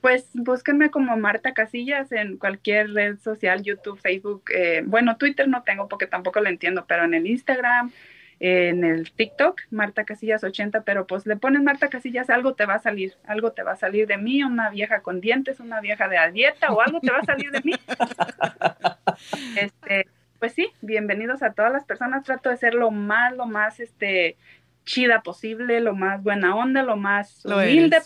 [0.02, 4.46] Pues búsquenme como Marta Casillas en cualquier red social, YouTube, Facebook.
[4.52, 7.92] Eh, bueno, Twitter no tengo porque tampoco lo entiendo, pero en el Instagram,
[8.40, 12.76] en el TikTok, Marta Casillas 80, pero pues le pones Marta Casillas, algo te va
[12.76, 16.08] a salir, algo te va a salir de mí, una vieja con dientes, una vieja
[16.08, 17.74] de a dieta o algo te va a salir de mí.
[19.56, 20.08] este,
[20.40, 24.36] pues sí, bienvenidos a todas las personas, trato de ser lo más, lo más, este,
[24.84, 28.00] chida posible, lo más buena onda, lo más humilde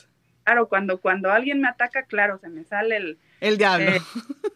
[0.45, 3.17] claro, cuando, cuando alguien me ataca, claro, se me sale el...
[3.41, 3.91] El diablo.
[3.91, 3.99] Eh,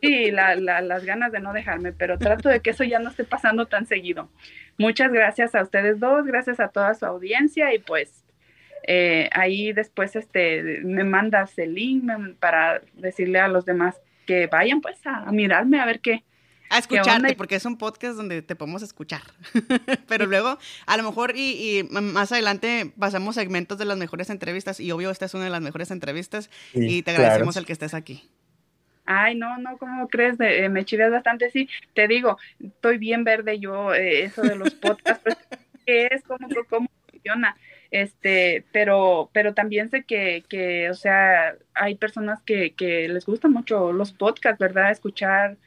[0.02, 3.66] sí, las ganas de no dejarme, pero trato de que eso ya no esté pasando
[3.66, 4.30] tan seguido.
[4.78, 8.24] Muchas gracias a ustedes dos, gracias a toda su audiencia y pues
[8.88, 12.10] eh, ahí después este, me mandas el link
[12.40, 16.24] para decirle a los demás que vayan pues a, mirarme a ver qué.
[16.70, 19.22] A escucharte, porque es un podcast donde te podemos escuchar.
[20.08, 24.92] Pero luego, a lo mejor, y, más adelante pasamos segmentos de las mejores entrevistas, y
[24.92, 28.30] obvio, esta es una de las mejores entrevistas, y te agradecemos el que estés aquí.
[29.12, 30.40] Ay, no, no, ¿cómo crees?
[30.40, 31.68] Eh, me chives bastante, sí.
[31.96, 35.38] Te digo, estoy bien verde yo, eh, eso de los podcasts, pues,
[35.88, 36.24] ¿qué es?
[36.24, 37.58] ¿Cómo, cómo funciona?
[37.90, 43.52] Este, pero, pero también sé que, que o sea, hay personas que, que les gustan
[43.52, 44.92] mucho los podcasts, ¿verdad?
[44.92, 45.58] Escuchar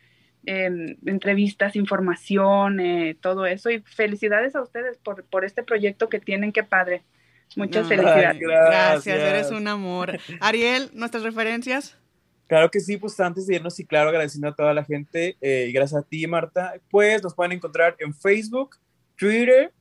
[0.45, 3.71] entrevistas, información, eh, todo eso.
[3.71, 7.03] Y felicidades a ustedes por, por este proyecto que tienen, qué padre.
[7.57, 8.41] Muchas felicidades.
[8.41, 10.19] Gracias, eres un amor.
[10.41, 11.97] Ariel, ¿nuestras referencias?
[12.53, 15.67] Claro que sí, pues antes de irnos, y claro, agradeciendo a toda la gente eh,
[15.69, 18.77] y gracias a ti, Marta, pues nos pueden encontrar en Facebook,
[19.17, 19.73] Twitter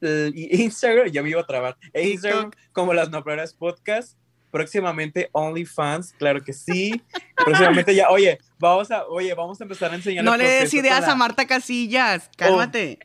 [0.00, 4.16] y Instagram, ya me iba a trabar, e Instagram como las Nopleras Podcast,
[4.50, 7.02] próximamente OnlyFans, claro que sí,
[7.36, 10.24] próximamente ya, oye, vamos a, oye, vamos a empezar a enseñar.
[10.24, 12.98] No le des ideas a Marta Casillas, cálmate.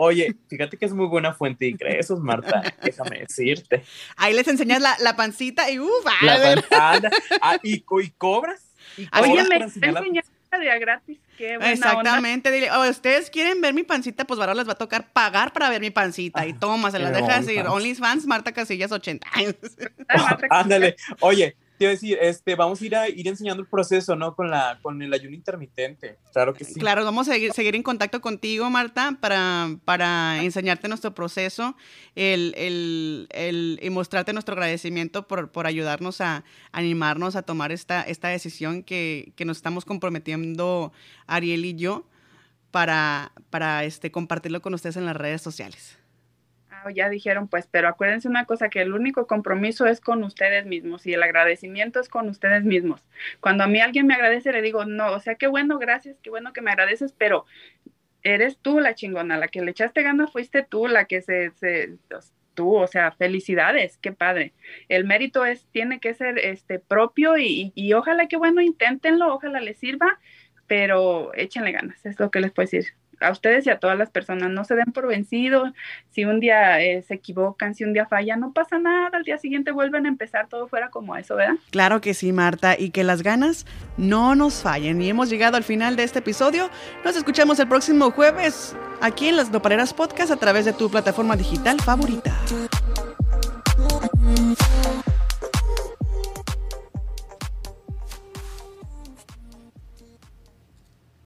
[0.00, 3.82] Oye, fíjate que es muy buena fuente de ingresos, Marta, déjame decirte.
[4.16, 7.10] Ahí les enseñas la, la pancita y uff, la pancita,
[7.42, 8.62] ah, y, y, cobras.
[8.96, 10.22] Y cobras Oye, me
[10.56, 14.66] de gratis, qué buena Exactamente, dile, oh, ustedes quieren ver mi pancita, pues ahora les
[14.66, 16.46] va a tocar pagar para ver mi pancita.
[16.46, 19.54] y toma, se las deja decir, OnlyFans, Marta Casillas 80 años.
[20.50, 24.16] Ándale, oye, te iba a decir, este, vamos a ir, a ir enseñando el proceso,
[24.16, 24.34] ¿no?
[24.34, 26.18] Con, la, con el ayuno intermitente.
[26.32, 26.74] Claro que sí.
[26.74, 31.76] Claro, vamos a seguir, seguir en contacto contigo, Marta, para, para enseñarte nuestro proceso
[32.16, 38.02] el, el, el, y mostrarte nuestro agradecimiento por, por ayudarnos a animarnos a tomar esta,
[38.02, 40.92] esta decisión que, que nos estamos comprometiendo
[41.26, 42.08] Ariel y yo
[42.72, 45.98] para, para este, compartirlo con ustedes en las redes sociales
[46.94, 51.06] ya dijeron, pues, pero acuérdense una cosa, que el único compromiso es con ustedes mismos
[51.06, 53.04] y el agradecimiento es con ustedes mismos.
[53.40, 56.30] Cuando a mí alguien me agradece, le digo, no, o sea, qué bueno, gracias, qué
[56.30, 57.46] bueno que me agradeces, pero
[58.22, 61.96] eres tú la chingona, la que le echaste ganas fuiste tú, la que se, se
[62.54, 64.52] tú, o sea, felicidades, qué padre.
[64.88, 69.60] El mérito es, tiene que ser este propio y, y ojalá que bueno, inténtenlo, ojalá
[69.60, 70.18] les sirva,
[70.66, 74.10] pero échenle ganas, es lo que les puedo decir a ustedes y a todas las
[74.10, 75.72] personas, no se den por vencidos,
[76.10, 79.38] si un día eh, se equivocan, si un día falla, no pasa nada, al día
[79.38, 81.54] siguiente vuelven a empezar todo fuera como eso, ¿verdad?
[81.70, 83.66] Claro que sí, Marta, y que las ganas
[83.96, 85.00] no nos fallen.
[85.02, 86.70] Y hemos llegado al final de este episodio.
[87.04, 91.36] Nos escuchamos el próximo jueves aquí en las Nopaleras Podcast a través de tu plataforma
[91.36, 92.34] digital favorita.